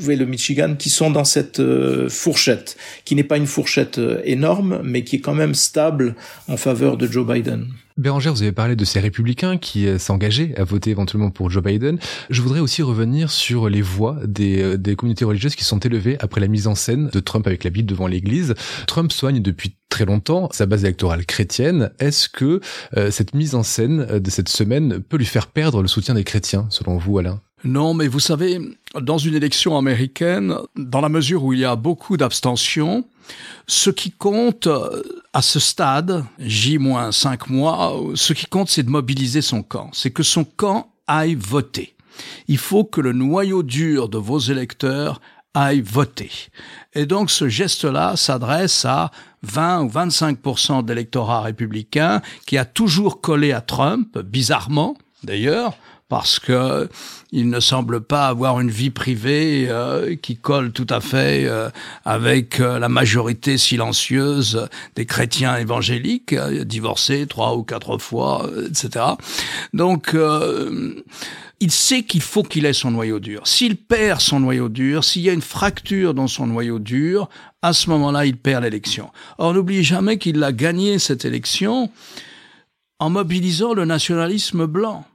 voyez, 0.00 0.18
le 0.18 0.24
Michigan, 0.24 0.74
qui 0.78 0.88
sont 0.88 1.10
dans 1.10 1.24
cette 1.24 1.60
euh, 1.60 2.08
fourchette, 2.08 2.78
qui 3.04 3.14
n'est 3.14 3.24
pas 3.24 3.36
une 3.36 3.46
fourchette 3.46 4.00
énorme, 4.24 4.80
mais 4.82 5.04
qui 5.04 5.16
est 5.16 5.20
quand 5.20 5.34
même 5.34 5.41
même 5.42 5.54
stable 5.54 6.14
en 6.48 6.56
faveur 6.56 6.96
de 6.96 7.06
Joe 7.06 7.26
Biden. 7.26 7.66
Bérangère, 7.98 8.32
vous 8.32 8.42
avez 8.42 8.52
parlé 8.52 8.74
de 8.74 8.84
ces 8.84 9.00
républicains 9.00 9.58
qui 9.58 9.86
euh, 9.86 9.98
s'engageaient 9.98 10.54
à 10.56 10.64
voter 10.64 10.90
éventuellement 10.90 11.30
pour 11.30 11.50
Joe 11.50 11.62
Biden. 11.62 11.98
Je 12.30 12.40
voudrais 12.40 12.60
aussi 12.60 12.82
revenir 12.82 13.30
sur 13.30 13.68
les 13.68 13.82
voix 13.82 14.16
des, 14.24 14.62
euh, 14.62 14.78
des 14.78 14.96
communautés 14.96 15.26
religieuses 15.26 15.56
qui 15.56 15.64
sont 15.64 15.78
élevées 15.78 16.16
après 16.20 16.40
la 16.40 16.48
mise 16.48 16.66
en 16.68 16.74
scène 16.74 17.10
de 17.12 17.20
Trump 17.20 17.46
avec 17.46 17.64
la 17.64 17.70
Bible 17.70 17.88
devant 17.88 18.06
l'église. 18.06 18.54
Trump 18.86 19.12
soigne 19.12 19.42
depuis 19.42 19.74
très 19.92 20.06
longtemps 20.06 20.48
sa 20.52 20.64
base 20.64 20.84
électorale 20.84 21.26
chrétienne. 21.26 21.90
Est-ce 21.98 22.28
que 22.28 22.60
euh, 22.96 23.10
cette 23.10 23.34
mise 23.34 23.54
en 23.54 23.62
scène 23.62 24.18
de 24.18 24.30
cette 24.30 24.48
semaine 24.48 25.00
peut 25.00 25.18
lui 25.18 25.26
faire 25.26 25.46
perdre 25.46 25.82
le 25.82 25.88
soutien 25.88 26.14
des 26.14 26.24
chrétiens, 26.24 26.66
selon 26.70 26.96
vous, 26.96 27.18
Alain? 27.18 27.40
Non, 27.64 27.92
mais 27.92 28.08
vous 28.08 28.18
savez, 28.18 28.58
dans 29.00 29.18
une 29.18 29.34
élection 29.34 29.76
américaine, 29.76 30.56
dans 30.76 31.02
la 31.02 31.10
mesure 31.10 31.44
où 31.44 31.52
il 31.52 31.60
y 31.60 31.64
a 31.64 31.76
beaucoup 31.76 32.16
d'abstention, 32.16 33.04
ce 33.66 33.90
qui 33.90 34.10
compte 34.10 34.66
euh, 34.66 35.02
à 35.34 35.42
ce 35.42 35.60
stade, 35.60 36.24
J-5 36.38 37.52
mois, 37.52 37.94
ce 38.14 38.32
qui 38.32 38.46
compte 38.46 38.70
c'est 38.70 38.82
de 38.82 38.90
mobiliser 38.90 39.42
son 39.42 39.62
camp. 39.62 39.90
C'est 39.92 40.10
que 40.10 40.22
son 40.22 40.44
camp 40.44 40.90
aille 41.06 41.34
voter. 41.34 41.94
Il 42.48 42.58
faut 42.58 42.84
que 42.84 43.02
le 43.02 43.12
noyau 43.12 43.62
dur 43.62 44.08
de 44.08 44.18
vos 44.18 44.38
électeurs 44.38 45.20
aille 45.54 45.82
voter. 45.82 46.30
Et 46.94 47.04
donc 47.04 47.30
ce 47.30 47.48
geste-là 47.48 48.16
s'adresse 48.16 48.84
à 48.86 49.10
20 49.42 49.82
ou 49.82 49.88
25% 49.88 50.84
d'électorat 50.84 51.42
républicain 51.42 52.20
qui 52.46 52.58
a 52.58 52.64
toujours 52.64 53.20
collé 53.20 53.52
à 53.52 53.60
Trump, 53.60 54.18
bizarrement 54.18 54.96
d'ailleurs, 55.24 55.74
parce 56.12 56.38
que 56.38 56.90
il 57.32 57.48
ne 57.48 57.58
semble 57.58 58.02
pas 58.02 58.26
avoir 58.26 58.60
une 58.60 58.70
vie 58.70 58.90
privée 58.90 59.64
euh, 59.70 60.14
qui 60.14 60.36
colle 60.36 60.70
tout 60.70 60.86
à 60.90 61.00
fait 61.00 61.46
euh, 61.46 61.70
avec 62.04 62.60
euh, 62.60 62.78
la 62.78 62.90
majorité 62.90 63.56
silencieuse 63.56 64.68
des 64.94 65.06
chrétiens 65.06 65.56
évangéliques, 65.56 66.34
divorcés 66.34 67.26
trois 67.26 67.56
ou 67.56 67.62
quatre 67.62 67.96
fois, 67.96 68.46
etc. 68.68 69.06
Donc, 69.72 70.14
il 71.60 71.70
sait 71.70 72.02
qu'il 72.02 72.20
faut 72.20 72.42
qu'il 72.42 72.66
ait 72.66 72.74
son 72.74 72.90
noyau 72.90 73.18
dur. 73.18 73.46
S'il 73.46 73.76
perd 73.76 74.20
son 74.20 74.40
noyau 74.40 74.68
dur, 74.68 75.04
s'il 75.04 75.22
y 75.22 75.30
a 75.30 75.32
une 75.32 75.40
fracture 75.40 76.12
dans 76.12 76.28
son 76.28 76.46
noyau 76.46 76.78
dur, 76.78 77.30
à 77.62 77.72
ce 77.72 77.88
moment-là, 77.88 78.26
il 78.26 78.36
perd 78.36 78.64
l'élection. 78.64 79.08
Or, 79.38 79.54
n'oubliez 79.54 79.82
jamais 79.82 80.18
qu'il 80.18 80.44
a 80.44 80.52
gagné 80.52 80.98
cette 80.98 81.24
élection 81.24 81.90
en 82.98 83.08
mobilisant 83.08 83.72
le 83.72 83.86
nationalisme 83.86 84.66
blanc. 84.66 85.06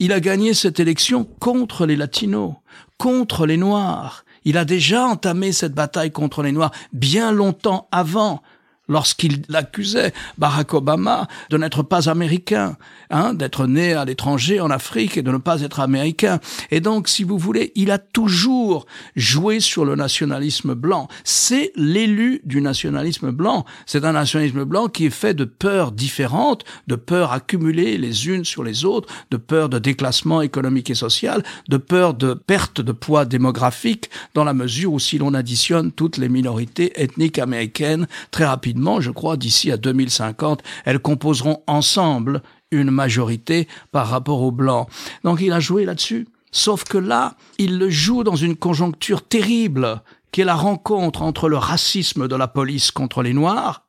Il 0.00 0.12
a 0.12 0.20
gagné 0.20 0.54
cette 0.54 0.80
élection 0.80 1.24
contre 1.24 1.86
les 1.86 1.96
latinos, 1.96 2.54
contre 2.98 3.46
les 3.46 3.56
noirs. 3.56 4.24
Il 4.44 4.58
a 4.58 4.64
déjà 4.64 5.06
entamé 5.06 5.52
cette 5.52 5.74
bataille 5.74 6.10
contre 6.12 6.42
les 6.42 6.52
noirs 6.52 6.72
bien 6.92 7.32
longtemps 7.32 7.88
avant 7.92 8.42
lorsqu'il 8.88 9.42
accusait 9.52 10.12
Barack 10.38 10.74
Obama 10.74 11.26
de 11.50 11.56
n'être 11.56 11.82
pas 11.82 12.08
américain, 12.08 12.76
hein, 13.10 13.34
d'être 13.34 13.66
né 13.66 13.94
à 13.94 14.04
l'étranger 14.04 14.60
en 14.60 14.70
Afrique 14.70 15.16
et 15.16 15.22
de 15.22 15.30
ne 15.30 15.38
pas 15.38 15.62
être 15.62 15.80
américain. 15.80 16.40
Et 16.70 16.80
donc, 16.80 17.08
si 17.08 17.24
vous 17.24 17.38
voulez, 17.38 17.72
il 17.74 17.90
a 17.90 17.98
toujours 17.98 18.86
joué 19.16 19.60
sur 19.60 19.84
le 19.84 19.96
nationalisme 19.96 20.74
blanc. 20.74 21.08
C'est 21.24 21.72
l'élu 21.76 22.40
du 22.44 22.60
nationalisme 22.60 23.30
blanc. 23.30 23.64
C'est 23.86 24.04
un 24.04 24.12
nationalisme 24.12 24.64
blanc 24.64 24.88
qui 24.88 25.06
est 25.06 25.10
fait 25.10 25.34
de 25.34 25.44
peurs 25.44 25.92
différentes, 25.92 26.64
de 26.86 26.96
peurs 26.96 27.32
accumulées 27.32 27.96
les 27.96 28.28
unes 28.28 28.44
sur 28.44 28.62
les 28.62 28.84
autres, 28.84 29.08
de 29.30 29.36
peurs 29.36 29.68
de 29.68 29.78
déclassement 29.78 30.42
économique 30.42 30.90
et 30.90 30.94
social, 30.94 31.42
de 31.68 31.76
peur 31.76 32.14
de 32.14 32.34
perte 32.34 32.80
de 32.80 32.92
poids 32.92 33.24
démographique, 33.24 34.10
dans 34.34 34.44
la 34.44 34.54
mesure 34.54 34.92
où 34.92 34.98
si 34.98 35.18
l'on 35.18 35.34
additionne 35.34 35.92
toutes 35.92 36.16
les 36.16 36.28
minorités 36.28 36.92
ethniques 37.02 37.38
américaines, 37.38 38.06
très 38.30 38.44
rapidement, 38.44 38.73
je 39.00 39.10
crois, 39.10 39.36
d'ici 39.36 39.70
à 39.70 39.76
2050, 39.76 40.62
elles 40.84 40.98
composeront 40.98 41.62
ensemble 41.66 42.42
une 42.70 42.90
majorité 42.90 43.68
par 43.92 44.08
rapport 44.08 44.42
aux 44.42 44.52
Blancs. 44.52 44.88
Donc 45.22 45.40
il 45.40 45.52
a 45.52 45.60
joué 45.60 45.84
là-dessus. 45.84 46.28
Sauf 46.50 46.84
que 46.84 46.98
là, 46.98 47.36
il 47.58 47.78
le 47.78 47.90
joue 47.90 48.22
dans 48.22 48.36
une 48.36 48.56
conjoncture 48.56 49.26
terrible, 49.26 50.02
qui 50.30 50.40
est 50.40 50.44
la 50.44 50.54
rencontre 50.54 51.22
entre 51.22 51.48
le 51.48 51.56
racisme 51.56 52.28
de 52.28 52.36
la 52.36 52.48
police 52.48 52.90
contre 52.90 53.22
les 53.22 53.32
Noirs, 53.32 53.84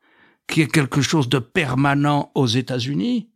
qui 0.48 0.62
est 0.62 0.72
quelque 0.72 1.02
chose 1.02 1.30
de 1.30 1.40
permanent 1.40 2.32
aux 2.36 2.48
États-Unis, 2.48 3.30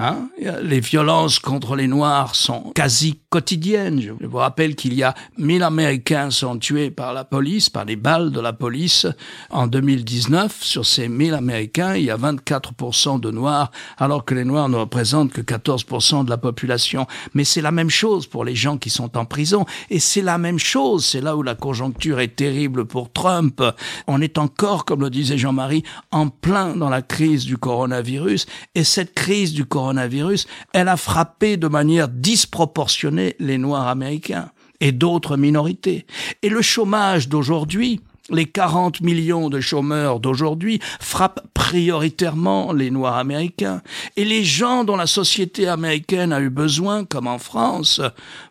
Hein? 0.00 0.28
Les 0.62 0.78
violences 0.78 1.40
contre 1.40 1.74
les 1.74 1.88
Noirs 1.88 2.36
sont 2.36 2.70
quasi 2.72 3.18
quotidiennes. 3.30 4.00
Je 4.00 4.26
vous 4.26 4.36
rappelle 4.36 4.76
qu'il 4.76 4.94
y 4.94 5.02
a 5.02 5.12
1000 5.38 5.64
Américains 5.64 6.30
sont 6.30 6.56
tués 6.56 6.92
par 6.92 7.12
la 7.12 7.24
police, 7.24 7.68
par 7.68 7.84
les 7.84 7.96
balles 7.96 8.30
de 8.30 8.40
la 8.40 8.52
police. 8.52 9.08
En 9.50 9.66
2019, 9.66 10.62
sur 10.62 10.86
ces 10.86 11.08
1000 11.08 11.34
Américains, 11.34 11.96
il 11.96 12.04
y 12.04 12.10
a 12.12 12.16
24% 12.16 13.18
de 13.18 13.32
Noirs, 13.32 13.72
alors 13.96 14.24
que 14.24 14.34
les 14.34 14.44
Noirs 14.44 14.68
ne 14.68 14.76
représentent 14.76 15.32
que 15.32 15.40
14% 15.40 16.24
de 16.24 16.30
la 16.30 16.38
population. 16.38 17.08
Mais 17.34 17.42
c'est 17.42 17.60
la 17.60 17.72
même 17.72 17.90
chose 17.90 18.28
pour 18.28 18.44
les 18.44 18.54
gens 18.54 18.78
qui 18.78 18.90
sont 18.90 19.18
en 19.18 19.24
prison. 19.24 19.66
Et 19.90 19.98
c'est 19.98 20.22
la 20.22 20.38
même 20.38 20.60
chose, 20.60 21.04
c'est 21.04 21.20
là 21.20 21.36
où 21.36 21.42
la 21.42 21.56
conjoncture 21.56 22.20
est 22.20 22.36
terrible 22.36 22.84
pour 22.84 23.12
Trump. 23.12 23.64
On 24.06 24.20
est 24.20 24.38
encore, 24.38 24.84
comme 24.84 25.00
le 25.00 25.10
disait 25.10 25.38
Jean-Marie, 25.38 25.82
en 26.12 26.28
plein 26.28 26.76
dans 26.76 26.88
la 26.88 27.02
crise 27.02 27.44
du 27.44 27.56
coronavirus. 27.56 28.46
Et 28.76 28.84
cette 28.84 29.12
crise 29.14 29.52
du 29.52 29.64
coronavirus 29.64 29.87
coronavirus, 29.88 30.46
elle 30.74 30.88
a 30.88 30.98
frappé 30.98 31.56
de 31.56 31.66
manière 31.66 32.08
disproportionnée 32.08 33.36
les 33.38 33.56
Noirs 33.56 33.88
américains 33.88 34.50
et 34.80 34.92
d'autres 34.92 35.38
minorités. 35.38 36.04
Et 36.42 36.50
le 36.50 36.60
chômage 36.60 37.28
d'aujourd'hui, 37.28 38.00
les 38.30 38.44
40 38.44 39.00
millions 39.00 39.48
de 39.48 39.60
chômeurs 39.60 40.20
d'aujourd'hui 40.20 40.78
frappent 41.00 41.40
prioritairement 41.54 42.74
les 42.74 42.90
Noirs 42.90 43.16
américains. 43.16 43.80
Et 44.16 44.26
les 44.26 44.44
gens 44.44 44.84
dont 44.84 44.96
la 44.96 45.06
société 45.06 45.66
américaine 45.66 46.34
a 46.34 46.40
eu 46.42 46.50
besoin, 46.50 47.06
comme 47.06 47.26
en 47.26 47.38
France, 47.38 48.02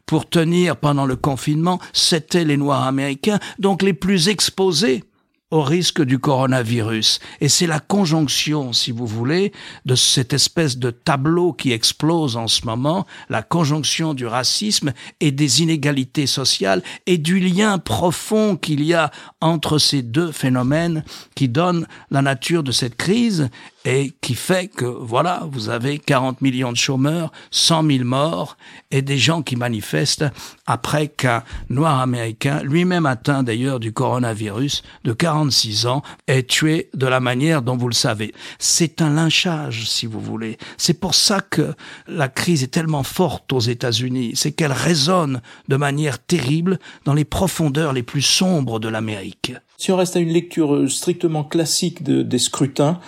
pour 0.08 0.28
tenir 0.28 0.78
pendant 0.78 1.06
le 1.06 1.15
confinement, 1.15 1.80
c'étaient 1.93 2.45
les 2.45 2.58
Noirs 2.58 2.88
américains, 2.88 3.39
donc 3.60 3.84
les 3.84 3.93
plus 3.93 4.28
exposés 4.28 5.04
au 5.50 5.62
risque 5.62 6.02
du 6.02 6.20
coronavirus. 6.20 7.20
Et 7.40 7.48
c'est 7.48 7.68
la 7.68 7.80
conjonction, 7.80 8.74
si 8.74 8.92
vous 8.92 9.08
voulez, 9.08 9.54
de 9.86 9.96
cette 9.96 10.34
espèce 10.34 10.78
de 10.78 10.92
tableau 10.92 11.54
qui 11.54 11.72
explose 11.72 12.36
en 12.36 12.48
ce 12.48 12.66
moment, 12.66 13.06
la 13.30 13.44
conjonction 13.44 14.14
du 14.14 14.28
racisme 14.28 14.92
et 15.22 15.32
des 15.32 15.62
inégalités 15.62 16.28
sociales 16.28 16.84
et 17.06 17.18
du 17.18 17.40
lien 17.40 17.78
profond 17.78 18.58
qu'il 18.58 18.84
y 18.84 18.94
a 18.94 19.12
entre 19.40 19.78
ces 19.78 20.02
deux 20.02 20.32
phénomènes 20.32 21.04
qui 21.36 21.48
donne 21.48 21.88
la 22.12 22.22
nature 22.22 22.64
de 22.64 22.72
cette 22.72 22.98
crise 22.98 23.50
et 23.88 24.12
qui 24.19 24.36
fait 24.36 24.67
que, 24.67 24.84
voilà, 24.84 25.47
vous 25.50 25.69
avez 25.69 25.97
40 25.97 26.41
millions 26.41 26.73
de 26.73 26.78
chômeurs, 26.78 27.32
100 27.52 27.89
000 27.89 28.04
morts 28.04 28.58
et 28.91 29.02
des 29.02 29.17
gens 29.17 29.41
qui 29.41 29.56
manifestent 29.56 30.26
après 30.65 31.08
qu'un 31.08 31.41
noir 31.69 32.02
américain, 32.02 32.62
lui-même 32.63 33.06
atteint 33.06 33.43
d'ailleurs 33.43 33.80
du 33.80 33.93
coronavirus, 33.93 34.84
de 35.06 35.13
46 35.13 35.86
ans, 35.86 36.02
est 36.28 36.50
tué 36.50 36.89
de 36.95 37.08
la 37.08 37.21
manière 37.21 37.62
dont 37.62 37.78
vous 37.78 37.88
le 37.88 37.93
savez. 37.93 38.34
C'est 38.60 39.02
un 39.02 39.12
lynchage, 39.12 39.88
si 39.89 40.06
vous 40.06 40.19
voulez. 40.19 40.58
C'est 40.76 41.00
pour 41.00 41.15
ça 41.15 41.39
que 41.39 41.73
la 42.10 42.28
crise 42.28 42.63
est 42.63 42.67
tellement 42.67 43.04
forte 43.04 43.54
aux 43.54 43.62
États-Unis. 43.62 44.34
C'est 44.36 44.52
qu'elle 44.52 44.73
résonne 44.73 45.41
de 45.69 45.78
manière 45.78 46.19
terrible 46.19 46.78
dans 47.06 47.13
les 47.13 47.23
profondeurs 47.23 47.93
les 47.93 48.04
plus 48.04 48.21
sombres 48.21 48.82
de 48.82 48.89
l'Amérique. 48.89 49.54
Si 49.80 49.92
on 49.92 49.96
reste 49.96 50.16
à 50.16 50.20
une 50.20 50.34
lecture 50.34 50.74
euh, 50.74 50.88
strictement 50.88 51.44
classique 51.44 52.02
de, 52.02 52.24
des 52.24 52.40
scrutins, 52.40 53.00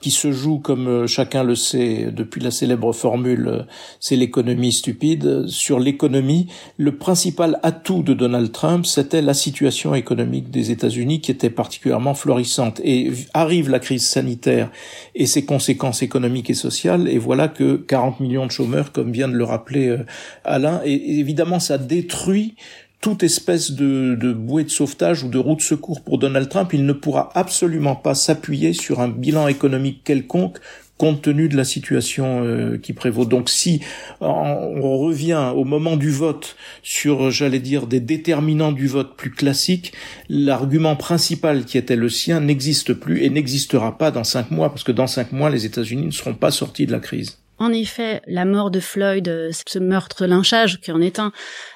qui 0.00 0.10
se 0.10 0.32
joue, 0.32 0.58
comme 0.58 0.88
euh, 0.88 1.06
chacun 1.06 1.44
le 1.44 1.54
sait, 1.54 2.10
depuis 2.10 2.40
la 2.40 2.50
célèbre 2.50 2.92
formule 2.92 3.46
euh, 3.46 3.62
c'est 4.00 4.16
l'économie 4.16 4.72
stupide, 4.72 5.46
sur 5.46 5.78
l'économie, 5.78 6.48
le 6.78 6.96
principal 6.96 7.60
atout 7.62 8.02
de 8.02 8.12
Donald 8.12 8.50
Trump, 8.50 8.86
c'était 8.86 9.22
la 9.22 9.34
situation 9.34 9.94
économique 9.94 10.50
des 10.50 10.72
États-Unis 10.72 11.20
qui 11.20 11.30
était 11.30 11.48
particulièrement 11.48 12.14
florissante. 12.14 12.80
Et 12.82 13.12
arrive 13.32 13.70
la 13.70 13.78
crise 13.78 14.04
sanitaire 14.04 14.72
et 15.14 15.26
ses 15.26 15.44
conséquences 15.44 16.02
économiques 16.02 16.50
et 16.50 16.54
sociales, 16.54 17.06
et 17.06 17.18
voilà 17.18 17.46
que 17.46 17.76
40 17.76 18.18
millions 18.18 18.46
de 18.46 18.50
chômeurs, 18.50 18.90
comme 18.90 19.12
vient 19.12 19.28
de 19.28 19.36
le 19.36 19.44
rappeler 19.44 19.96
Alain, 20.44 20.80
et 20.84 21.20
évidemment 21.20 21.60
ça 21.60 21.78
détruit 21.78 22.56
toute 23.00 23.22
espèce 23.22 23.72
de, 23.72 24.32
bouée 24.32 24.64
de 24.64 24.70
sauvetage 24.70 25.22
ou 25.22 25.28
de 25.28 25.38
roue 25.38 25.56
de 25.56 25.60
secours 25.60 26.02
pour 26.02 26.18
Donald 26.18 26.48
Trump, 26.48 26.72
il 26.72 26.86
ne 26.86 26.92
pourra 26.92 27.30
absolument 27.34 27.94
pas 27.94 28.14
s'appuyer 28.14 28.72
sur 28.72 29.00
un 29.00 29.08
bilan 29.08 29.48
économique 29.48 30.02
quelconque 30.04 30.58
compte 30.98 31.22
tenu 31.22 31.48
de 31.48 31.56
la 31.56 31.64
situation 31.64 32.42
euh, 32.42 32.78
qui 32.78 32.92
prévaut. 32.92 33.26
Donc 33.26 33.50
si 33.50 33.80
on 34.20 34.98
revient 34.98 35.52
au 35.54 35.64
moment 35.64 35.96
du 35.96 36.10
vote 36.10 36.56
sur, 36.82 37.30
j'allais 37.30 37.60
dire, 37.60 37.86
des 37.86 38.00
déterminants 38.00 38.72
du 38.72 38.86
vote 38.86 39.16
plus 39.16 39.30
classiques, 39.30 39.92
l'argument 40.28 40.96
principal 40.96 41.64
qui 41.64 41.78
était 41.78 41.96
le 41.96 42.08
sien 42.08 42.40
n'existe 42.40 42.94
plus 42.94 43.22
et 43.22 43.30
n'existera 43.30 43.98
pas 43.98 44.10
dans 44.10 44.24
cinq 44.24 44.50
mois, 44.50 44.70
parce 44.70 44.84
que 44.84 44.92
dans 44.92 45.06
cinq 45.06 45.32
mois, 45.32 45.50
les 45.50 45.66
États-Unis 45.66 46.06
ne 46.06 46.10
seront 46.10 46.34
pas 46.34 46.50
sortis 46.50 46.86
de 46.86 46.92
la 46.92 47.00
crise. 47.00 47.38
En 47.58 47.72
effet, 47.72 48.22
la 48.26 48.44
mort 48.44 48.70
de 48.70 48.80
Floyd, 48.80 49.28
euh, 49.28 49.50
ce 49.66 49.78
meurtre 49.78 50.26
lynchage 50.26 50.80
qui 50.80 50.92
en 50.92 51.00
est 51.00 51.18
un, 51.18 51.32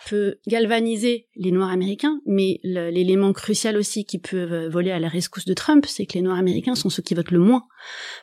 peut 0.09 0.37
galvaniser 0.47 1.29
les 1.37 1.53
Noirs 1.53 1.71
américains, 1.71 2.21
mais 2.27 2.61
l'élément 2.64 3.33
crucial 3.33 3.77
aussi 3.77 4.05
qui 4.05 4.19
peut 4.19 4.37
euh, 4.37 4.69
voler 4.69 4.90
à 4.90 4.99
la 4.99 5.09
rescousse 5.09 5.47
de 5.47 5.55
Trump, 5.55 5.87
c'est 5.87 6.05
que 6.05 6.14
les 6.14 6.23
Noirs 6.23 6.38
américains 6.38 6.75
sont 6.75 6.90
ceux 6.90 7.03
qui 7.03 7.14
votent 7.14 7.31
le 7.31 7.38
moins, 7.38 7.64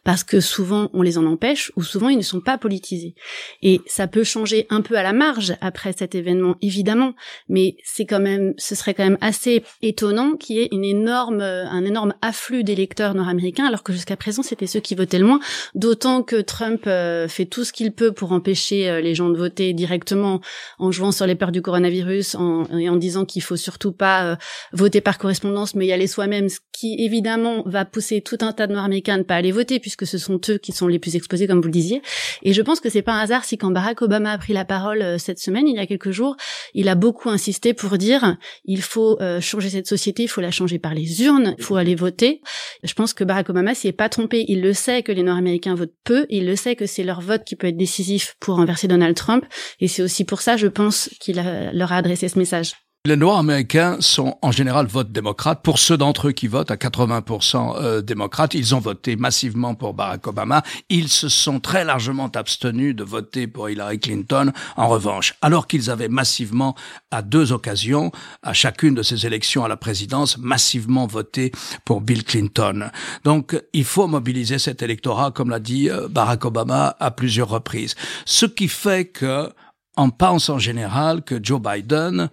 parce 0.04 0.24
que 0.24 0.40
souvent 0.40 0.90
on 0.94 1.02
les 1.02 1.18
en 1.18 1.26
empêche, 1.26 1.72
ou 1.76 1.84
souvent 1.84 2.10
ils 2.10 2.18
ne 2.18 2.24
sont 2.24 2.42
pas 2.42 2.60
politisés. 2.60 3.16
Et 3.64 3.82
ça 3.88 4.08
peut 4.08 4.24
changer 4.24 4.68
un 4.70 4.82
peu 4.82 4.96
à 4.96 5.04
la 5.04 5.14
marge 5.14 5.56
après 5.62 5.94
cet 5.94 6.14
événement, 6.14 6.58
évidemment, 6.62 7.14
mais 7.50 7.78
c'est 7.84 8.06
quand 8.06 8.20
même, 8.20 8.54
ce 8.58 8.76
serait 8.76 8.94
quand 8.94 9.06
même 9.06 9.18
assez 9.22 9.64
étonnant 9.82 10.36
qu'il 10.36 10.58
y 10.58 10.60
ait 10.60 10.70
une 10.72 10.86
énorme, 10.86 11.42
un 11.42 11.86
énorme 11.86 12.14
afflux 12.22 12.64
d'électeurs 12.64 13.16
nord-américains, 13.16 13.66
alors 13.66 13.82
que 13.82 13.94
jusqu'à 13.94 14.18
présent 14.18 14.44
c'était 14.44 14.68
ceux 14.68 14.80
qui 14.80 14.94
votaient 14.94 15.20
le 15.20 15.26
moins, 15.26 15.40
d'autant 15.74 16.22
que 16.22 16.40
Trump 16.42 16.84
euh, 16.86 17.28
fait 17.28 17.47
tout 17.50 17.64
ce 17.64 17.74
qu'il 17.74 17.92
peut 17.92 18.12
pour 18.12 18.32
empêcher 18.32 18.90
euh, 18.90 19.02
les 19.02 19.16
gens 19.16 19.30
de 19.30 19.38
voter 19.38 19.74
directement 19.74 20.42
en 20.80 20.92
jouant 20.92 21.12
sur 21.12 21.26
les 21.26 21.36
peurs 21.36 21.52
du 21.52 21.62
coronavirus 21.62 22.36
en, 22.36 22.66
et 22.78 22.90
en 22.90 22.96
disant 22.96 23.26
qu'il 23.26 23.42
faut 23.42 23.56
surtout 23.56 23.92
pas 23.92 24.26
euh, 24.26 24.36
voter 24.74 25.02
par 25.02 25.18
correspondance 25.18 25.76
mais 25.76 25.88
y 25.88 25.92
aller 25.92 26.08
soi-même, 26.08 26.50
ce 26.50 26.60
qui 26.72 26.96
évidemment 27.00 27.64
va 27.66 27.86
pousser 27.86 28.22
tout 28.22 28.38
un 28.42 28.54
tas 28.54 28.68
de 28.68 28.74
Nord-Américains 28.74 29.16
à 29.16 29.18
ne 29.18 29.24
pas 29.24 29.36
aller 29.36 29.52
voter 29.52 29.80
puisque 29.80 30.06
ce 30.06 30.18
sont 30.18 30.40
eux 30.50 30.58
qui 30.58 30.72
sont 30.72 30.88
les 30.88 31.00
plus 31.00 31.16
exposés 31.16 31.48
comme 31.48 31.60
vous 31.60 31.68
le 31.68 31.72
disiez. 31.72 32.02
Et 32.44 32.54
je 32.54 32.62
pense 32.62 32.80
que 32.80 32.90
c'est 32.90 33.02
pas 33.02 33.14
un 33.14 33.20
hasard 33.20 33.46
si 33.46 33.58
quand 33.58 33.72
Barack 33.72 34.02
Obama 34.02 34.32
a 34.32 34.38
pris 34.38 34.54
la 34.54 34.66
parole 34.66 35.02
euh, 35.02 35.18
cette 35.18 35.40
semaine, 35.40 35.68
il 35.68 35.76
y 35.76 35.80
a 35.80 35.88
quelques 35.88 36.12
jours, 36.12 36.38
il 36.74 36.90
a 36.90 36.96
beaucoup 36.96 37.30
insisté 37.30 37.74
pour 37.74 37.98
dire 37.98 38.38
il 38.66 38.82
faut 38.82 39.20
changer 39.42 39.70
cette 39.70 39.88
société, 39.88 40.24
il 40.24 40.28
faut 40.28 40.42
la 40.42 40.52
changer 40.52 40.80
par 40.80 40.94
les 40.94 41.24
urnes, 41.24 41.56
il 41.58 41.64
faut 41.64 41.76
aller 41.76 41.96
voter. 41.96 42.42
Je 42.84 42.94
pense 42.94 43.14
que 43.14 43.24
Barack 43.24 43.50
Obama 43.50 43.74
s'y 43.74 43.88
est 43.88 43.92
pas 43.92 44.10
trompé, 44.10 44.46
il 44.48 44.62
le 44.62 44.74
sait 44.74 45.04
que 45.04 45.12
les 45.12 45.24
Nord-Américains 45.24 45.76
votent 45.76 45.96
peu, 46.04 46.26
il 46.30 46.46
le 46.46 46.56
sait 46.56 46.76
que 46.76 46.86
c'est 46.86 47.04
leur 47.04 47.22
vote 47.22 47.37
qui 47.44 47.56
peut 47.56 47.68
être 47.68 47.78
décisif 47.78 48.36
pour 48.40 48.56
renverser 48.56 48.88
Donald 48.88 49.16
Trump. 49.16 49.46
Et 49.80 49.88
c'est 49.88 50.02
aussi 50.02 50.24
pour 50.24 50.42
ça, 50.42 50.58
je 50.58 50.68
pense, 50.68 51.10
qu'il 51.20 51.36
leur 51.36 51.92
a 51.92 51.98
adressé 51.98 52.30
ce 52.30 52.40
message. 52.40 52.74
Les 53.08 53.16
Noirs 53.16 53.38
américains 53.38 53.96
sont 54.02 54.38
en 54.42 54.52
général 54.52 54.86
vote 54.86 55.14
démocrate. 55.14 55.62
Pour 55.64 55.80
ceux 55.80 55.96
d'entre 55.96 56.28
eux 56.28 56.32
qui 56.34 56.48
votent 56.48 56.72
à 56.72 56.76
80% 56.76 57.78
euh, 57.78 58.02
démocrates, 58.02 58.54
ils 58.54 58.76
ont 58.76 58.82
voté 58.82 59.16
massivement 59.16 59.76
pour 59.76 59.94
Barack 59.94 60.28
Obama. 60.28 60.62
Ils 60.90 61.08
se 61.08 61.30
sont 61.30 61.62
très 61.62 61.86
largement 61.86 62.28
abstenus 62.28 62.94
de 62.94 63.06
voter 63.06 63.48
pour 63.48 63.70
Hillary 63.70 64.02
Clinton. 64.02 64.52
En 64.76 64.90
revanche, 64.90 65.36
alors 65.42 65.68
qu'ils 65.68 65.90
avaient 65.90 66.10
massivement, 66.10 66.76
à 67.10 67.22
deux 67.22 67.54
occasions, 67.54 68.12
à 68.44 68.52
chacune 68.52 68.94
de 68.94 69.04
ces 69.04 69.26
élections 69.26 69.64
à 69.64 69.70
la 69.70 69.78
présidence, 69.78 70.38
massivement 70.38 71.08
voté 71.08 71.54
pour 71.86 72.02
Bill 72.02 72.26
Clinton. 72.26 72.90
Donc, 73.24 73.58
il 73.72 73.86
faut 73.86 74.08
mobiliser 74.08 74.60
cet 74.60 74.82
électorat, 74.84 75.32
comme 75.32 75.50
l'a 75.50 75.62
dit 75.62 75.90
euh, 75.90 76.10
Barack 76.10 76.44
Obama 76.44 76.98
à 77.00 77.12
plusieurs 77.12 77.48
reprises. 77.48 77.96
Ce 78.26 78.46
qui 78.46 78.68
fait 78.68 79.06
que, 79.06 79.50
on 79.98 80.10
pense 80.10 80.50
en 80.50 80.60
général 80.60 81.24
que 81.24 81.40
Joe 81.42 81.62
Biden 81.62 82.30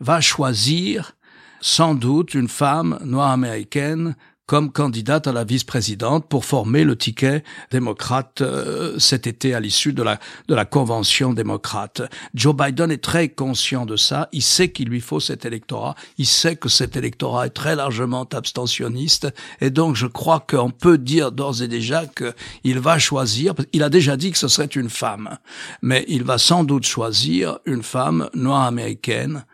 va 0.00 0.20
choisir 0.20 1.12
sans 1.60 1.94
doute 1.94 2.34
une 2.34 2.48
femme 2.48 2.98
noire 3.04 3.32
américaine 3.32 4.14
comme 4.48 4.72
candidate 4.72 5.26
à 5.26 5.32
la 5.32 5.44
vice-présidente 5.44 6.26
pour 6.26 6.46
former 6.46 6.82
le 6.82 6.96
ticket 6.96 7.44
démocrate 7.70 8.40
euh, 8.40 8.98
cet 8.98 9.26
été 9.26 9.54
à 9.54 9.60
l'issue 9.60 9.92
de 9.92 10.02
la 10.02 10.18
de 10.48 10.54
la 10.54 10.64
convention 10.64 11.34
démocrate. 11.34 12.00
Joe 12.34 12.56
Biden 12.56 12.90
est 12.90 13.04
très 13.04 13.28
conscient 13.28 13.84
de 13.84 13.96
ça, 13.96 14.30
il 14.32 14.42
sait 14.42 14.70
qu'il 14.70 14.88
lui 14.88 15.02
faut 15.02 15.20
cet 15.20 15.44
électorat, 15.44 15.94
il 16.16 16.24
sait 16.26 16.56
que 16.56 16.70
cet 16.70 16.96
électorat 16.96 17.46
est 17.46 17.50
très 17.50 17.76
largement 17.76 18.26
abstentionniste. 18.32 19.28
Et 19.60 19.68
donc 19.68 19.96
je 19.96 20.06
crois 20.06 20.40
qu'on 20.40 20.70
peut 20.70 20.96
dire 20.96 21.30
d'ores 21.30 21.60
et 21.62 21.68
déjà 21.68 22.04
qu'il 22.06 22.80
va 22.80 22.98
choisir 22.98 23.54
il 23.74 23.82
a 23.82 23.90
déjà 23.90 24.16
dit 24.16 24.32
que 24.32 24.38
ce 24.38 24.48
serait 24.48 24.64
une 24.64 24.88
femme, 24.88 25.36
mais 25.82 26.06
il 26.08 26.24
va 26.24 26.38
sans 26.38 26.64
doute 26.64 26.86
choisir 26.86 27.58
une 27.66 27.82
femme 27.82 28.30
noire 28.32 28.62
américaine 28.62 29.44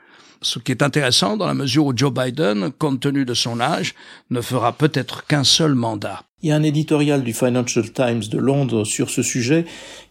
ce 0.45 0.59
qui 0.59 0.73
est 0.73 0.83
intéressant 0.83 1.37
dans 1.37 1.47
la 1.47 1.55
mesure 1.55 1.87
où 1.87 1.93
Joe 1.97 2.13
Biden, 2.13 2.71
compte 2.79 3.01
tenu 3.01 3.25
de 3.25 3.35
son 3.35 3.61
âge, 3.61 3.95
ne 4.31 4.41
fera 4.41 4.73
peut-être 4.73 5.27
qu'un 5.27 5.45
seul 5.45 5.75
mandat. 5.75 6.23
Il 6.43 6.51
y 6.51 6.53
a 6.53 6.57
un 6.57 6.63
éditorial 6.63 7.25
du 7.25 7.33
Financial 7.33 7.91
Times 7.91 8.25
de 8.31 8.39
Londres 8.39 8.85
sur 8.85 9.09
ce 9.09 9.23
sujet 9.23 9.65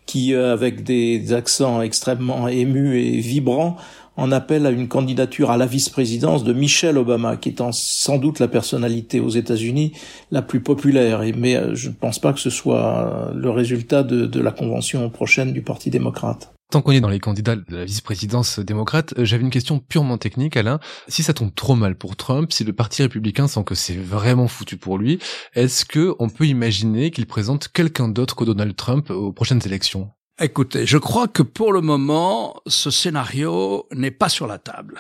qui, 0.06 0.34
euh, 0.34 0.52
avec 0.52 0.84
des 0.84 1.32
accents 1.32 1.82
extrêmement 1.82 2.48
émus 2.48 3.00
et 3.00 3.19
vibrants, 3.19 3.78
en 4.17 4.32
appelle 4.32 4.65
à 4.65 4.72
une 4.72 4.88
candidature 4.88 5.52
à 5.52 5.58
la 5.58 5.65
vice-présidence 5.65 6.43
de 6.43 6.54
Michelle 6.54 6.98
Obama, 6.98 7.38
qui 7.38 7.50
est 7.50 7.62
sans 7.72 8.17
doute 8.17 8.39
la 8.39 8.48
personnalité 8.48 9.19
aux 9.19 9.30
États-Unis 9.30 9.93
la 10.32 10.41
plus 10.41 10.60
populaire. 10.60 11.22
Mais 11.38 11.56
euh, 11.56 11.76
je 11.76 11.89
ne 11.89 11.93
pense 11.93 12.19
pas 12.19 12.34
que 12.34 12.39
ce 12.39 12.50
soit 12.50 13.32
le 13.36 13.50
résultat 13.50 14.04
de 14.04 14.39
la 14.39 14.52
convention 14.52 15.10
prochaine 15.10 15.54
du 15.54 15.62
Parti 15.62 15.89
démocrate. 15.89 16.53
Tant 16.73 16.81
qu'on 16.81 16.91
est 16.91 17.01
dans 17.01 17.09
les 17.09 17.19
candidats 17.19 17.55
de 17.55 17.63
la 17.69 17.86
vice-présidence 17.86 18.57
démocrate, 18.57 19.13
euh, 19.19 19.25
j'avais 19.25 19.43
une 19.43 19.51
question 19.51 19.77
purement 19.77 20.17
technique, 20.17 20.57
Alain. 20.57 20.79
Si 21.07 21.21
ça 21.21 21.31
tombe 21.31 21.53
trop 21.53 21.75
mal 21.75 21.95
pour 21.95 22.15
Trump, 22.15 22.51
si 22.51 22.63
le 22.63 22.73
Parti 22.73 23.03
républicain 23.03 23.47
sent 23.47 23.63
que 23.63 23.75
c'est 23.75 23.95
vraiment 23.95 24.47
foutu 24.47 24.75
pour 24.75 24.97
lui, 24.97 25.19
est-ce 25.53 25.86
que 25.86 26.15
on 26.17 26.29
peut 26.29 26.47
imaginer 26.47 27.12
qu'il 27.12 27.27
présente 27.27 27.67
quelqu'un 27.67 28.07
d'autre 28.07 28.36
que 28.36 28.43
Donald 28.43 28.75
Trump 28.75 29.12
aux 29.12 29.31
prochaines 29.31 29.62
élections? 29.63 30.09
Écoutez, 30.41 30.88
je 30.88 30.97
crois 30.97 31.27
que 31.27 31.43
pour 31.43 31.73
le 31.73 31.81
moment, 31.81 32.55
ce 32.65 32.89
scénario 32.89 33.86
n'est 33.91 34.09
pas 34.09 34.29
sur 34.29 34.47
la 34.47 34.57
table 34.57 34.99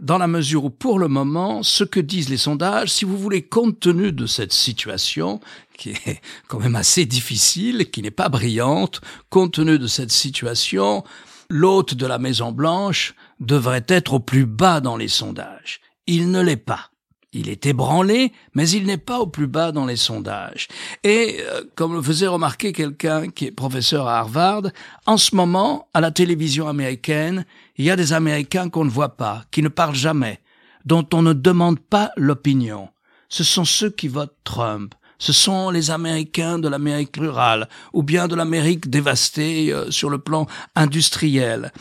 dans 0.00 0.18
la 0.18 0.26
mesure 0.26 0.64
où 0.64 0.70
pour 0.70 0.98
le 0.98 1.08
moment, 1.08 1.62
ce 1.62 1.84
que 1.84 2.00
disent 2.00 2.28
les 2.28 2.36
sondages, 2.36 2.92
si 2.92 3.04
vous 3.04 3.18
voulez, 3.18 3.42
compte 3.42 3.80
tenu 3.80 4.12
de 4.12 4.26
cette 4.26 4.52
situation, 4.52 5.40
qui 5.76 5.90
est 5.90 6.20
quand 6.48 6.60
même 6.60 6.76
assez 6.76 7.06
difficile, 7.06 7.90
qui 7.90 8.02
n'est 8.02 8.10
pas 8.10 8.28
brillante, 8.28 9.00
compte 9.30 9.54
tenu 9.54 9.78
de 9.78 9.86
cette 9.86 10.12
situation, 10.12 11.04
l'hôte 11.48 11.94
de 11.94 12.06
la 12.06 12.18
Maison 12.18 12.52
Blanche 12.52 13.14
devrait 13.40 13.84
être 13.88 14.14
au 14.14 14.20
plus 14.20 14.46
bas 14.46 14.80
dans 14.80 14.96
les 14.96 15.08
sondages. 15.08 15.80
Il 16.06 16.30
ne 16.30 16.40
l'est 16.40 16.56
pas. 16.56 16.91
Il 17.34 17.48
est 17.48 17.64
ébranlé, 17.64 18.32
mais 18.54 18.68
il 18.68 18.84
n'est 18.84 18.98
pas 18.98 19.20
au 19.20 19.26
plus 19.26 19.46
bas 19.46 19.72
dans 19.72 19.86
les 19.86 19.96
sondages. 19.96 20.68
Et 21.02 21.38
euh, 21.40 21.62
comme 21.74 21.94
le 21.94 22.02
faisait 22.02 22.26
remarquer 22.26 22.72
quelqu'un 22.72 23.30
qui 23.30 23.46
est 23.46 23.52
professeur 23.52 24.06
à 24.06 24.18
Harvard, 24.18 24.64
en 25.06 25.16
ce 25.16 25.34
moment, 25.34 25.88
à 25.94 26.02
la 26.02 26.10
télévision 26.10 26.68
américaine, 26.68 27.46
il 27.76 27.86
y 27.86 27.90
a 27.90 27.96
des 27.96 28.12
Américains 28.12 28.68
qu'on 28.68 28.84
ne 28.84 28.90
voit 28.90 29.16
pas, 29.16 29.44
qui 29.50 29.62
ne 29.62 29.68
parlent 29.68 29.94
jamais, 29.94 30.40
dont 30.84 31.06
on 31.14 31.22
ne 31.22 31.32
demande 31.32 31.80
pas 31.80 32.10
l'opinion. 32.16 32.90
Ce 33.30 33.44
sont 33.44 33.64
ceux 33.64 33.88
qui 33.88 34.08
votent 34.08 34.36
Trump. 34.44 34.94
Ce 35.18 35.32
sont 35.32 35.70
les 35.70 35.90
Américains 35.90 36.58
de 36.58 36.68
l'Amérique 36.68 37.16
rurale 37.16 37.68
ou 37.94 38.02
bien 38.02 38.28
de 38.28 38.34
l'Amérique 38.34 38.90
dévastée 38.90 39.72
euh, 39.72 39.90
sur 39.90 40.10
le 40.10 40.18
plan 40.18 40.46
industriel. 40.74 41.72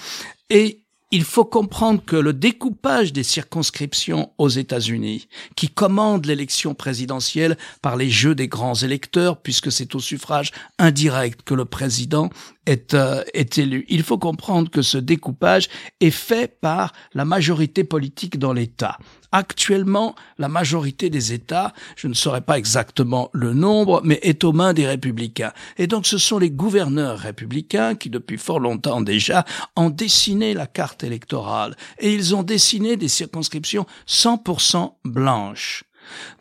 Et 0.49 0.80
il 1.11 1.25
faut 1.25 1.45
comprendre 1.45 2.01
que 2.05 2.15
le 2.15 2.31
découpage 2.31 3.11
des 3.11 3.23
circonscriptions 3.23 4.31
aux 4.37 4.49
États-Unis, 4.49 5.27
qui 5.55 5.67
commande 5.67 6.25
l'élection 6.25 6.73
présidentielle 6.73 7.57
par 7.81 7.97
les 7.97 8.09
jeux 8.09 8.33
des 8.33 8.47
grands 8.47 8.75
électeurs, 8.75 9.41
puisque 9.41 9.71
c'est 9.71 9.93
au 9.93 9.99
suffrage 9.99 10.51
indirect 10.79 11.41
que 11.43 11.53
le 11.53 11.65
président 11.65 12.29
est, 12.65 12.93
euh, 12.93 13.23
est 13.33 13.57
élu. 13.57 13.85
Il 13.89 14.03
faut 14.03 14.17
comprendre 14.17 14.69
que 14.69 14.81
ce 14.81 14.97
découpage 14.97 15.67
est 15.99 16.11
fait 16.11 16.59
par 16.59 16.93
la 17.13 17.25
majorité 17.25 17.83
politique 17.83 18.37
dans 18.37 18.53
l'État. 18.53 18.97
Actuellement, 19.31 20.15
la 20.37 20.49
majorité 20.49 21.09
des 21.09 21.31
États, 21.31 21.73
je 21.95 22.07
ne 22.07 22.13
saurais 22.13 22.41
pas 22.41 22.57
exactement 22.57 23.29
le 23.33 23.53
nombre, 23.53 24.01
mais 24.03 24.19
est 24.23 24.43
aux 24.43 24.51
mains 24.51 24.73
des 24.73 24.85
républicains. 24.85 25.53
Et 25.77 25.87
donc 25.87 26.05
ce 26.05 26.17
sont 26.17 26.37
les 26.37 26.51
gouverneurs 26.51 27.19
républicains 27.19 27.95
qui, 27.95 28.09
depuis 28.09 28.37
fort 28.37 28.59
longtemps 28.59 29.01
déjà, 29.01 29.45
ont 29.75 29.89
dessiné 29.89 30.53
la 30.53 30.67
carte 30.67 31.03
électorale. 31.03 31.75
Et 31.99 32.13
ils 32.13 32.35
ont 32.35 32.43
dessiné 32.43 32.97
des 32.97 33.07
circonscriptions 33.07 33.85
100% 34.07 34.95
blanches. 35.05 35.85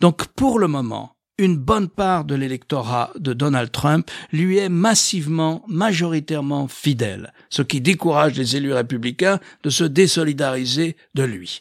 Donc 0.00 0.26
pour 0.26 0.58
le 0.58 0.66
moment, 0.66 1.14
une 1.40 1.56
bonne 1.56 1.88
part 1.88 2.26
de 2.26 2.34
l'électorat 2.34 3.12
de 3.18 3.32
Donald 3.32 3.72
Trump 3.72 4.10
lui 4.30 4.58
est 4.58 4.68
massivement, 4.68 5.64
majoritairement 5.68 6.68
fidèle, 6.68 7.32
ce 7.48 7.62
qui 7.62 7.80
décourage 7.80 8.36
les 8.36 8.56
élus 8.56 8.74
républicains 8.74 9.40
de 9.62 9.70
se 9.70 9.84
désolidariser 9.84 10.96
de 11.14 11.22
lui. 11.22 11.60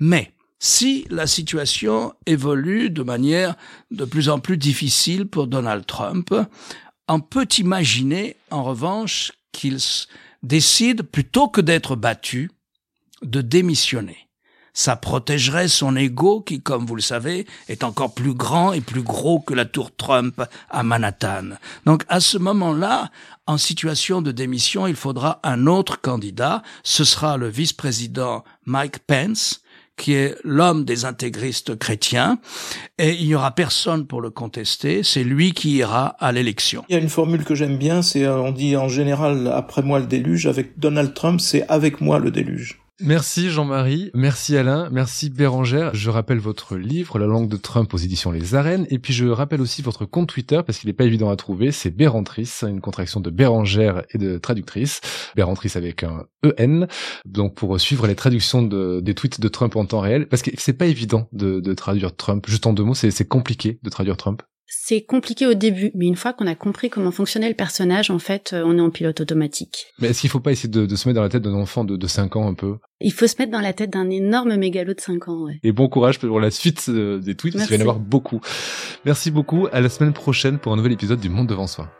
Mais 0.00 0.32
si 0.58 1.06
la 1.10 1.28
situation 1.28 2.12
évolue 2.26 2.90
de 2.90 3.04
manière 3.04 3.54
de 3.92 4.04
plus 4.04 4.28
en 4.28 4.40
plus 4.40 4.56
difficile 4.56 5.26
pour 5.26 5.46
Donald 5.46 5.86
Trump, 5.86 6.34
on 7.06 7.20
peut 7.20 7.46
imaginer 7.56 8.36
en 8.50 8.64
revanche 8.64 9.30
qu'il 9.52 9.78
décide, 10.42 11.02
plutôt 11.02 11.46
que 11.46 11.60
d'être 11.60 11.94
battu, 11.94 12.50
de 13.22 13.42
démissionner. 13.42 14.29
Ça 14.72 14.96
protégerait 14.96 15.68
son 15.68 15.96
ego 15.96 16.40
qui, 16.40 16.60
comme 16.60 16.86
vous 16.86 16.96
le 16.96 17.02
savez, 17.02 17.46
est 17.68 17.84
encore 17.84 18.14
plus 18.14 18.34
grand 18.34 18.72
et 18.72 18.80
plus 18.80 19.02
gros 19.02 19.40
que 19.40 19.54
la 19.54 19.64
tour 19.64 19.94
Trump 19.94 20.42
à 20.70 20.82
Manhattan. 20.82 21.50
Donc 21.86 22.04
à 22.08 22.20
ce 22.20 22.38
moment-là, 22.38 23.10
en 23.46 23.58
situation 23.58 24.22
de 24.22 24.32
démission, 24.32 24.86
il 24.86 24.96
faudra 24.96 25.40
un 25.42 25.66
autre 25.66 26.00
candidat. 26.00 26.62
Ce 26.82 27.04
sera 27.04 27.36
le 27.36 27.48
vice-président 27.48 28.44
Mike 28.64 29.00
Pence, 29.00 29.62
qui 30.00 30.14
est 30.14 30.34
l'homme 30.44 30.84
des 30.84 31.04
intégristes 31.04 31.76
chrétiens, 31.78 32.38
et 32.98 33.14
il 33.20 33.26
n'y 33.26 33.34
aura 33.34 33.50
personne 33.50 34.06
pour 34.06 34.22
le 34.22 34.30
contester, 34.30 35.02
c'est 35.02 35.24
lui 35.24 35.52
qui 35.52 35.72
ira 35.76 36.16
à 36.18 36.32
l'élection. 36.32 36.84
Il 36.88 36.94
y 36.94 36.98
a 36.98 37.02
une 37.02 37.10
formule 37.10 37.44
que 37.44 37.54
j'aime 37.54 37.76
bien, 37.76 38.00
c'est 38.00 38.24
euh, 38.24 38.40
on 38.40 38.50
dit 38.50 38.76
en 38.76 38.88
général 38.88 39.48
après 39.48 39.82
moi 39.82 39.98
le 39.98 40.06
déluge, 40.06 40.46
avec 40.46 40.78
Donald 40.78 41.12
Trump 41.12 41.40
c'est 41.40 41.66
avec 41.68 42.00
moi 42.00 42.18
le 42.18 42.30
déluge. 42.30 42.80
Merci 43.02 43.48
Jean-Marie, 43.48 44.10
merci 44.12 44.58
Alain, 44.58 44.90
merci 44.92 45.30
Bérangère. 45.30 45.94
Je 45.94 46.10
rappelle 46.10 46.38
votre 46.38 46.76
livre, 46.76 47.18
La 47.18 47.24
langue 47.24 47.48
de 47.48 47.56
Trump 47.56 47.94
aux 47.94 47.96
éditions 47.96 48.30
Les 48.30 48.54
Arènes, 48.54 48.86
et 48.90 48.98
puis 48.98 49.14
je 49.14 49.24
rappelle 49.24 49.62
aussi 49.62 49.80
votre 49.80 50.04
compte 50.04 50.28
Twitter 50.28 50.60
parce 50.66 50.78
qu'il 50.78 50.88
n'est 50.88 50.94
pas 50.94 51.04
évident 51.04 51.30
à 51.30 51.36
trouver, 51.36 51.72
c'est 51.72 51.90
Bérantrice, 51.90 52.62
une 52.62 52.82
contraction 52.82 53.20
de 53.20 53.30
Bérangère 53.30 54.02
et 54.10 54.18
de 54.18 54.36
traductrice, 54.36 55.00
Bérantrice 55.34 55.76
avec 55.76 56.02
un 56.02 56.26
EN, 56.44 56.86
donc 57.24 57.54
pour 57.54 57.80
suivre 57.80 58.06
les 58.06 58.14
traductions 58.14 58.62
de, 58.62 59.00
des 59.00 59.14
tweets 59.14 59.40
de 59.40 59.48
Trump 59.48 59.76
en 59.76 59.86
temps 59.86 60.00
réel, 60.00 60.28
parce 60.28 60.42
que 60.42 60.50
c'est 60.58 60.74
pas 60.74 60.86
évident 60.86 61.26
de, 61.32 61.60
de 61.60 61.72
traduire 61.72 62.14
Trump. 62.14 62.44
Juste 62.48 62.66
en 62.66 62.74
deux 62.74 62.84
mots, 62.84 62.94
c'est 62.94 63.28
compliqué 63.28 63.78
de 63.82 63.88
traduire 63.88 64.18
Trump 64.18 64.42
c'est 64.72 65.02
compliqué 65.02 65.48
au 65.48 65.54
début, 65.54 65.90
mais 65.96 66.06
une 66.06 66.14
fois 66.14 66.32
qu'on 66.32 66.46
a 66.46 66.54
compris 66.54 66.90
comment 66.90 67.10
fonctionnait 67.10 67.48
le 67.48 67.56
personnage, 67.56 68.08
en 68.08 68.20
fait, 68.20 68.52
euh, 68.52 68.62
on 68.64 68.78
est 68.78 68.80
en 68.80 68.90
pilote 68.90 69.20
automatique. 69.20 69.88
Mais 69.98 70.08
est-ce 70.08 70.20
qu'il 70.20 70.30
faut 70.30 70.38
pas 70.38 70.52
essayer 70.52 70.68
de, 70.68 70.94
se 70.94 71.08
mettre 71.08 71.16
dans 71.16 71.22
la 71.22 71.28
tête 71.28 71.42
d'un 71.42 71.54
enfant 71.54 71.82
de, 71.82 71.96
de 71.96 72.06
5 72.06 72.36
ans 72.36 72.46
un 72.46 72.54
peu? 72.54 72.76
Il 73.00 73.12
faut 73.12 73.26
se 73.26 73.34
mettre 73.40 73.50
dans 73.50 73.60
la 73.60 73.72
tête 73.72 73.90
d'un 73.90 74.08
énorme 74.08 74.54
mégalo 74.54 74.94
de 74.94 75.00
5 75.00 75.26
ans, 75.26 75.42
ouais. 75.42 75.58
Et 75.64 75.72
bon 75.72 75.88
courage 75.88 76.20
pour 76.20 76.38
la 76.38 76.52
suite 76.52 76.86
euh, 76.88 77.18
des 77.18 77.34
tweets, 77.34 77.54
parce 77.54 77.66
qu'il 77.66 77.78
va 77.78 77.82
y 77.82 77.84
en 77.84 77.90
avoir 77.90 77.98
beaucoup. 77.98 78.40
Merci 79.04 79.32
beaucoup, 79.32 79.66
à 79.72 79.80
la 79.80 79.88
semaine 79.88 80.12
prochaine 80.12 80.60
pour 80.60 80.72
un 80.72 80.76
nouvel 80.76 80.92
épisode 80.92 81.18
du 81.18 81.30
Monde 81.30 81.48
Devant 81.48 81.66
Soi. 81.66 81.90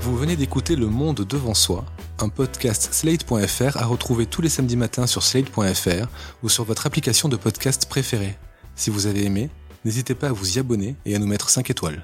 Vous 0.00 0.18
venez 0.18 0.36
d'écouter 0.36 0.76
Le 0.76 0.88
Monde 0.88 1.24
Devant 1.26 1.54
Soi, 1.54 1.86
un 2.18 2.28
podcast 2.28 2.92
slate.fr 2.92 3.78
à 3.78 3.86
retrouver 3.86 4.26
tous 4.26 4.42
les 4.42 4.50
samedis 4.50 4.76
matins 4.76 5.06
sur 5.06 5.22
slate.fr 5.22 6.08
ou 6.42 6.50
sur 6.50 6.64
votre 6.64 6.86
application 6.86 7.30
de 7.30 7.36
podcast 7.36 7.88
préférée. 7.88 8.36
Si 8.74 8.90
vous 8.90 9.06
avez 9.06 9.24
aimé, 9.24 9.48
n'hésitez 9.84 10.14
pas 10.14 10.28
à 10.28 10.32
vous 10.32 10.56
y 10.56 10.60
abonner 10.60 10.96
et 11.06 11.14
à 11.14 11.18
nous 11.18 11.26
mettre 11.26 11.50
5 11.50 11.70
étoiles. 11.70 12.02